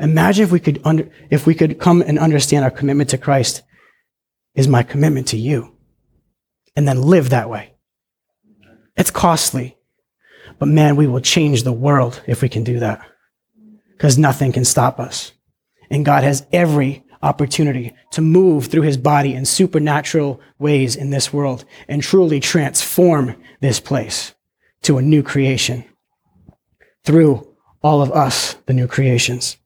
Imagine 0.00 0.44
if 0.44 0.50
we 0.50 0.60
could 0.60 0.80
under, 0.84 1.10
if 1.28 1.46
we 1.46 1.54
could 1.54 1.78
come 1.78 2.02
and 2.02 2.18
understand 2.18 2.64
our 2.64 2.70
commitment 2.70 3.10
to 3.10 3.18
Christ 3.18 3.62
is 4.54 4.66
my 4.66 4.82
commitment 4.82 5.28
to 5.28 5.36
you 5.36 5.76
and 6.74 6.88
then 6.88 7.02
live 7.02 7.30
that 7.30 7.50
way. 7.50 7.74
It's 8.96 9.10
costly, 9.10 9.76
but 10.58 10.66
man, 10.66 10.96
we 10.96 11.06
will 11.06 11.20
change 11.20 11.62
the 11.62 11.72
world 11.72 12.22
if 12.26 12.42
we 12.42 12.48
can 12.48 12.64
do 12.64 12.80
that 12.80 13.06
because 13.92 14.18
nothing 14.18 14.52
can 14.52 14.64
stop 14.64 14.98
us. 14.98 15.32
And 15.90 16.04
God 16.04 16.24
has 16.24 16.46
every 16.52 17.04
opportunity 17.22 17.94
to 18.12 18.22
move 18.22 18.66
through 18.66 18.82
his 18.82 18.96
body 18.96 19.34
in 19.34 19.44
supernatural 19.44 20.40
ways 20.58 20.96
in 20.96 21.10
this 21.10 21.32
world 21.32 21.66
and 21.88 22.02
truly 22.02 22.40
transform 22.40 23.36
this 23.60 23.78
place 23.78 24.34
to 24.82 24.96
a 24.96 25.02
new 25.02 25.22
creation 25.22 25.84
through 27.04 27.46
all 27.82 28.00
of 28.00 28.10
us, 28.12 28.54
the 28.66 28.72
new 28.72 28.86
creations. 28.86 29.58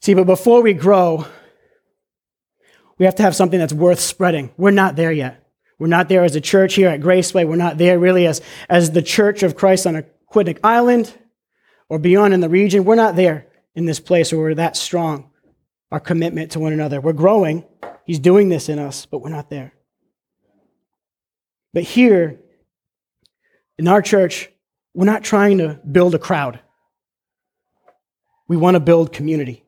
See, 0.00 0.14
but 0.14 0.24
before 0.24 0.62
we 0.62 0.72
grow, 0.72 1.26
we 2.98 3.04
have 3.04 3.16
to 3.16 3.22
have 3.22 3.36
something 3.36 3.58
that's 3.58 3.72
worth 3.72 4.00
spreading. 4.00 4.52
We're 4.56 4.70
not 4.70 4.96
there 4.96 5.12
yet. 5.12 5.44
We're 5.78 5.86
not 5.86 6.08
there 6.08 6.24
as 6.24 6.34
a 6.34 6.40
church 6.40 6.74
here 6.74 6.88
at 6.88 7.00
Graceway. 7.00 7.46
We're 7.46 7.56
not 7.56 7.78
there 7.78 7.98
really 7.98 8.26
as, 8.26 8.40
as 8.68 8.90
the 8.90 9.02
church 9.02 9.42
of 9.42 9.56
Christ 9.56 9.86
on 9.86 10.04
Aquidneck 10.32 10.58
Island 10.64 11.12
or 11.88 11.98
beyond 11.98 12.34
in 12.34 12.40
the 12.40 12.48
region. 12.48 12.84
We're 12.84 12.96
not 12.96 13.16
there 13.16 13.46
in 13.74 13.86
this 13.86 14.00
place 14.00 14.32
where 14.32 14.40
we're 14.40 14.54
that 14.54 14.76
strong, 14.76 15.30
our 15.92 16.00
commitment 16.00 16.52
to 16.52 16.60
one 16.60 16.72
another. 16.72 17.00
We're 17.00 17.12
growing. 17.12 17.64
He's 18.04 18.18
doing 18.18 18.48
this 18.48 18.68
in 18.68 18.78
us, 18.78 19.06
but 19.06 19.22
we're 19.22 19.30
not 19.30 19.50
there. 19.50 19.72
But 21.72 21.84
here, 21.84 22.40
in 23.78 23.86
our 23.86 24.02
church, 24.02 24.50
we're 24.94 25.04
not 25.04 25.22
trying 25.22 25.58
to 25.58 25.78
build 25.90 26.14
a 26.14 26.18
crowd. 26.18 26.58
We 28.48 28.56
want 28.56 28.74
to 28.74 28.80
build 28.80 29.12
community. 29.12 29.64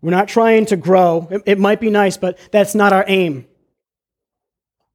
We're 0.00 0.10
not 0.10 0.28
trying 0.28 0.66
to 0.66 0.76
grow. 0.76 1.28
It, 1.30 1.42
it 1.46 1.58
might 1.58 1.80
be 1.80 1.90
nice, 1.90 2.16
but 2.16 2.38
that's 2.50 2.74
not 2.74 2.92
our 2.92 3.04
aim. 3.06 3.46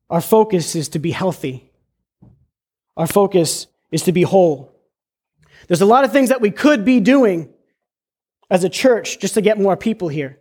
Our 0.09 0.21
focus 0.21 0.75
is 0.75 0.89
to 0.89 0.99
be 0.99 1.11
healthy. 1.11 1.71
Our 2.95 3.07
focus 3.07 3.67
is 3.91 4.03
to 4.03 4.11
be 4.11 4.23
whole. 4.23 4.73
There's 5.67 5.81
a 5.81 5.85
lot 5.85 6.03
of 6.03 6.11
things 6.11 6.29
that 6.29 6.41
we 6.41 6.51
could 6.51 6.85
be 6.85 6.99
doing 6.99 7.53
as 8.49 8.63
a 8.63 8.69
church 8.69 9.19
just 9.19 9.33
to 9.33 9.41
get 9.41 9.59
more 9.59 9.75
people 9.75 10.07
here. 10.07 10.39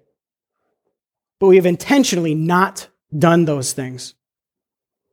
But 1.38 1.48
we 1.48 1.56
have 1.56 1.66
intentionally 1.66 2.34
not 2.34 2.88
done 3.16 3.44
those 3.44 3.72
things 3.72 4.14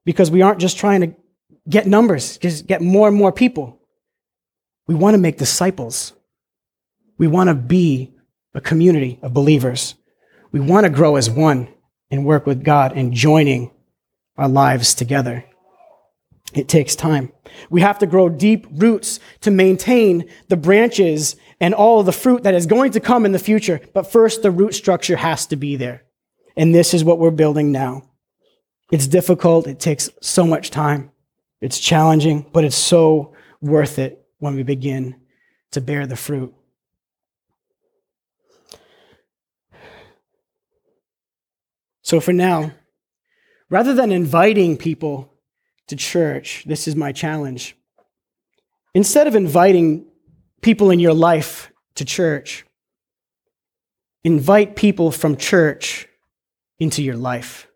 because 0.06 0.32
we 0.32 0.42
aren't 0.42 0.60
just 0.60 0.78
trying 0.78 1.02
to 1.02 1.16
get 1.68 1.88
numbers, 1.88 2.38
just 2.38 2.68
get 2.68 2.82
more 2.82 3.08
and 3.08 3.18
more 3.18 3.32
people. 3.32 3.80
We 4.88 4.96
want 4.96 5.14
to 5.14 5.20
make 5.20 5.38
disciples. 5.38 6.14
We 7.18 7.28
want 7.28 7.50
to 7.50 7.56
be 7.56 8.14
a 8.54 8.62
community 8.62 9.20
of 9.22 9.34
believers. 9.34 9.96
We 10.52 10.60
want 10.60 10.86
to 10.86 10.90
grow 10.90 11.16
as 11.16 11.30
one 11.30 11.70
and 12.12 12.26
work 12.26 12.46
with 12.46 12.64
God 12.64 12.94
and 12.94 13.14
joining 13.14 13.72
our 14.38 14.50
lives 14.50 14.94
together. 14.94 15.46
It 16.54 16.68
takes 16.68 16.96
time. 16.96 17.32
We 17.70 17.82
have 17.82 17.98
to 18.00 18.06
grow 18.06 18.30
deep 18.30 18.68
roots 18.72 19.20
to 19.42 19.52
maintain 19.52 20.30
the 20.50 20.58
branches 20.58 21.36
and 21.60 21.74
all 21.74 22.04
the 22.04 22.12
fruit 22.12 22.44
that 22.44 22.54
is 22.54 22.66
going 22.66 22.92
to 22.92 23.00
come 23.00 23.26
in 23.26 23.32
the 23.32 23.40
future. 23.40 23.80
But 23.94 24.12
first, 24.12 24.44
the 24.44 24.52
root 24.52 24.76
structure 24.76 25.16
has 25.16 25.48
to 25.48 25.56
be 25.56 25.76
there. 25.76 26.04
And 26.56 26.76
this 26.76 26.94
is 26.94 27.04
what 27.04 27.18
we're 27.18 27.32
building 27.32 27.72
now. 27.72 28.04
It's 28.92 29.08
difficult. 29.08 29.66
It 29.66 29.80
takes 29.80 30.10
so 30.22 30.46
much 30.46 30.70
time. 30.70 31.12
It's 31.62 31.80
challenging, 31.80 32.46
but 32.52 32.64
it's 32.64 32.76
so 32.76 33.34
worth 33.62 33.98
it 33.98 34.23
when 34.44 34.56
we 34.56 34.64
begin 34.64 35.16
to 35.72 35.80
bear 35.80 36.06
the 36.06 36.18
fruit. 36.18 36.54
So 42.02 42.20
for 42.20 42.34
now, 42.34 42.74
rather 43.70 43.94
than 43.94 44.12
inviting 44.12 44.76
people 44.76 45.34
to 45.88 45.96
church, 45.96 46.66
this 46.68 46.90
is 46.90 46.96
my 46.98 47.14
challenge. 47.14 47.78
Instead 48.94 49.28
of 49.28 49.36
inviting 49.36 50.08
people 50.62 50.92
in 50.92 51.00
your 51.00 51.14
life 51.14 51.72
to 51.96 52.04
church, 52.04 52.66
invite 54.26 54.76
people 54.76 55.10
from 55.10 55.38
church 55.38 56.10
into 56.80 57.02
your 57.02 57.16
life. 57.16 57.70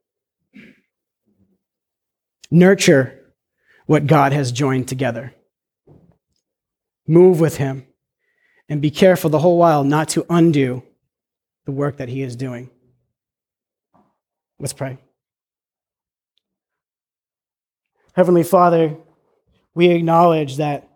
Nurture 2.51 3.33
what 3.85 4.05
God 4.05 4.33
has 4.33 4.51
joined 4.51 4.89
together. 4.89 5.33
Move 7.07 7.39
with 7.39 7.57
Him 7.57 7.87
and 8.69 8.81
be 8.81 8.91
careful 8.91 9.29
the 9.29 9.39
whole 9.39 9.57
while 9.57 9.83
not 9.83 10.09
to 10.09 10.25
undo 10.29 10.83
the 11.65 11.71
work 11.71 11.97
that 11.97 12.09
He 12.09 12.21
is 12.21 12.35
doing. 12.35 12.69
Let's 14.59 14.73
pray. 14.73 14.97
Heavenly 18.13 18.43
Father, 18.43 18.95
we 19.75 19.89
acknowledge 19.89 20.57
that 20.57 20.89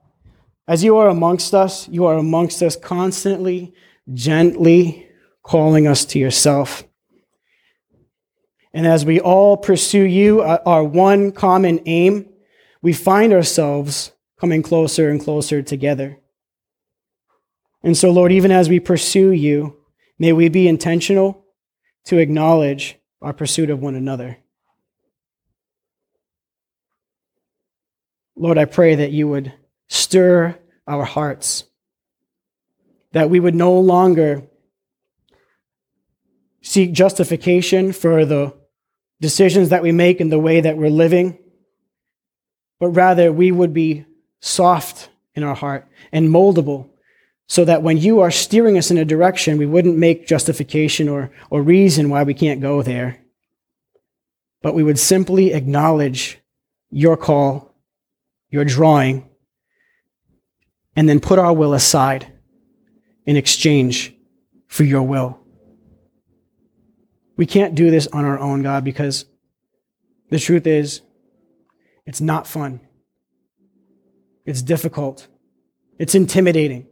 as 0.68 0.84
you 0.84 0.98
are 0.98 1.10
amongst 1.10 1.54
us, 1.54 1.88
you 1.88 2.06
are 2.06 2.16
amongst 2.16 2.64
us 2.64 2.76
constantly, 2.76 3.74
gently 4.14 5.08
calling 5.44 5.88
us 5.88 6.06
to 6.06 6.20
yourself. 6.20 6.84
And 8.74 8.88
as 8.88 9.06
we 9.06 9.20
all 9.20 9.58
pursue 9.58 10.04
you, 10.04 10.42
uh, 10.42 10.60
our 10.66 10.84
one 10.84 11.32
common 11.32 11.82
aim, 11.86 12.30
we 12.82 12.94
find 12.94 13.34
ourselves 13.34 14.14
coming 14.42 14.64
closer 14.64 15.12
and 15.12 15.22
closer 15.22 15.62
together. 15.62 16.18
And 17.84 17.96
so, 17.96 18.10
Lord, 18.10 18.32
even 18.32 18.50
as 18.50 18.70
we 18.70 18.80
pursue 18.80 19.30
you, 19.30 19.78
may 20.18 20.34
we 20.34 20.50
be 20.50 20.68
intentional 20.68 21.46
to 22.06 22.18
acknowledge 22.18 22.98
our 23.22 23.34
pursuit 23.34 23.70
of 23.70 23.82
one 23.82 23.94
another. 23.94 24.40
Lord, 28.36 28.58
I 28.58 28.66
pray 28.66 28.96
that 28.96 29.12
you 29.12 29.28
would 29.28 29.54
stir 29.88 30.58
our 30.88 31.06
hearts, 31.06 31.66
that 33.12 33.30
we 33.30 33.40
would 33.40 33.54
no 33.54 33.80
longer 33.80 34.48
seek 36.64 36.94
justification 36.94 37.94
for 37.94 38.26
the 38.26 38.56
decisions 39.20 39.70
that 39.70 39.84
we 39.84 39.92
make 39.92 40.20
and 40.20 40.32
the 40.32 40.40
way 40.40 40.62
that 40.62 40.78
we're 40.78 40.90
living, 40.90 41.38
but 42.80 42.90
rather 42.90 43.32
we 43.32 43.52
would 43.52 43.72
be 43.72 44.06
soft 44.42 45.10
in 45.34 45.44
our 45.44 45.56
heart 45.56 45.88
and 46.12 46.30
moldable 46.30 46.90
so 47.48 47.66
that 47.66 47.84
when 47.84 47.98
you 47.98 48.20
are 48.20 48.32
steering 48.32 48.78
us 48.78 48.92
in 48.92 48.98
a 48.98 49.06
direction, 49.06 49.58
we 49.58 49.66
wouldn't 49.66 49.98
make 49.98 50.28
justification 50.28 51.08
or, 51.08 51.32
or 51.50 51.62
reason 51.62 52.10
why 52.10 52.24
we 52.24 52.34
can't 52.34 52.62
go 52.62 52.82
there, 52.82 53.22
but 54.62 54.74
we 54.74 54.84
would 54.84 55.00
simply 55.00 55.54
acknowledge 55.54 56.40
your 56.90 57.18
call, 57.18 57.76
your 58.50 58.66
drawing, 58.66 59.30
and 60.96 61.08
then 61.08 61.20
put 61.20 61.40
our 61.40 61.54
will 61.54 61.74
aside 61.74 62.32
in 63.26 63.38
exchange 63.38 64.14
for 64.68 64.84
your 64.84 65.04
will. 65.04 65.40
We 67.38 67.46
can't 67.46 67.76
do 67.76 67.92
this 67.92 68.08
on 68.08 68.26
our 68.26 68.40
own, 68.40 68.62
God, 68.64 68.84
because 68.84 69.26
the 70.30 70.40
truth 70.40 70.68
is, 70.68 71.02
it's 72.06 72.22
not 72.22 72.48
fun. 72.48 72.82
It's 74.46 74.62
difficult. 74.62 75.28
It's 75.98 76.16
intimidating. 76.16 76.88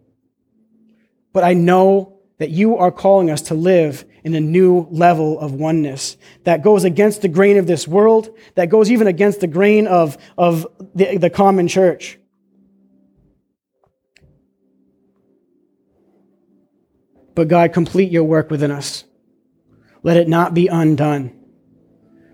But 1.34 1.44
I 1.44 1.54
know 1.54 2.20
that 2.38 2.50
you 2.50 2.78
are 2.78 2.92
calling 2.92 3.30
us 3.30 3.42
to 3.44 3.54
live 3.54 4.06
in 4.24 4.34
a 4.34 4.40
new 4.40 4.88
level 4.90 5.40
of 5.40 5.54
oneness 5.54 6.18
that 6.44 6.64
goes 6.64 6.84
against 6.84 7.22
the 7.22 7.28
grain 7.28 7.58
of 7.58 7.68
this 7.68 7.88
world, 7.88 8.36
that 8.56 8.70
goes 8.70 8.92
even 8.92 9.08
against 9.08 9.42
the 9.42 9.48
grain 9.48 9.88
of, 9.88 10.18
of 10.38 10.66
the, 10.96 11.18
the 11.18 11.30
common 11.30 11.68
church. 11.68 12.18
But 17.36 17.48
God, 17.48 17.72
complete 17.74 18.12
your 18.12 18.24
work 18.24 18.50
within 18.52 18.72
us. 18.72 19.06
Let 20.04 20.18
it 20.18 20.28
not 20.28 20.54
be 20.54 20.68
undone, 20.68 21.38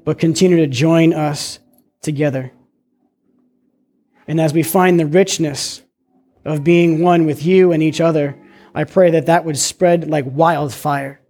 but 0.04 0.20
continue 0.20 0.58
to 0.58 0.68
join 0.68 1.14
us 1.14 1.60
together. 2.02 2.52
And 4.28 4.42
as 4.42 4.54
we 4.54 4.64
find 4.64 5.00
the 5.00 5.06
richness 5.06 5.84
of 6.44 6.64
being 6.64 7.02
one 7.02 7.26
with 7.26 7.46
you 7.46 7.72
and 7.72 7.84
each 7.84 8.02
other, 8.02 8.38
I 8.74 8.84
pray 8.84 9.12
that 9.12 9.28
that 9.28 9.46
would 9.46 9.58
spread 9.58 10.10
like 10.10 10.26
wildfire, 10.28 11.22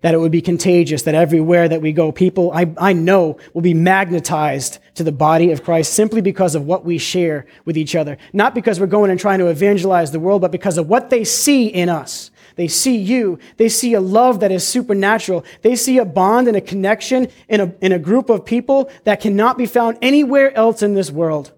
that 0.00 0.14
it 0.14 0.18
would 0.18 0.32
be 0.32 0.40
contagious, 0.40 1.02
that 1.02 1.14
everywhere 1.14 1.68
that 1.68 1.82
we 1.82 1.92
go, 1.92 2.12
people 2.12 2.52
I, 2.52 2.72
I 2.78 2.92
know 2.92 3.38
will 3.52 3.62
be 3.62 3.74
magnetized 3.74 4.78
to 4.94 5.04
the 5.04 5.12
body 5.12 5.50
of 5.50 5.64
Christ 5.64 5.92
simply 5.92 6.20
because 6.20 6.54
of 6.54 6.64
what 6.64 6.84
we 6.84 6.98
share 6.98 7.46
with 7.64 7.76
each 7.76 7.94
other. 7.94 8.16
Not 8.32 8.54
because 8.54 8.80
we're 8.80 8.86
going 8.86 9.10
and 9.10 9.20
trying 9.20 9.40
to 9.40 9.48
evangelize 9.48 10.10
the 10.10 10.20
world, 10.20 10.40
but 10.40 10.52
because 10.52 10.78
of 10.78 10.88
what 10.88 11.10
they 11.10 11.24
see 11.24 11.66
in 11.66 11.88
us. 11.88 12.30
They 12.54 12.68
see 12.68 12.96
you. 12.96 13.38
They 13.58 13.68
see 13.68 13.92
a 13.92 14.00
love 14.00 14.40
that 14.40 14.50
is 14.50 14.66
supernatural. 14.66 15.44
They 15.60 15.76
see 15.76 15.98
a 15.98 16.06
bond 16.06 16.48
and 16.48 16.56
a 16.56 16.62
connection 16.62 17.28
in 17.48 17.60
a, 17.60 17.74
in 17.82 17.92
a 17.92 17.98
group 17.98 18.30
of 18.30 18.46
people 18.46 18.90
that 19.04 19.20
cannot 19.20 19.58
be 19.58 19.66
found 19.66 19.98
anywhere 20.00 20.56
else 20.56 20.82
in 20.82 20.94
this 20.94 21.10
world 21.10 21.52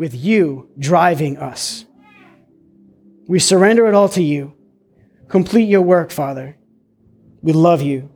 with 0.00 0.14
you 0.14 0.66
driving 0.78 1.36
us. 1.36 1.84
We 3.28 3.38
surrender 3.38 3.86
it 3.86 3.92
all 3.92 4.08
to 4.08 4.22
you. 4.22 4.54
Complete 5.28 5.68
your 5.68 5.82
work, 5.82 6.10
Father. 6.10 6.56
We 7.42 7.52
love 7.52 7.82
you. 7.82 8.10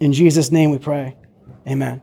In 0.00 0.14
Jesus' 0.14 0.50
name 0.50 0.70
we 0.70 0.78
pray. 0.78 1.18
Amen. 1.68 2.00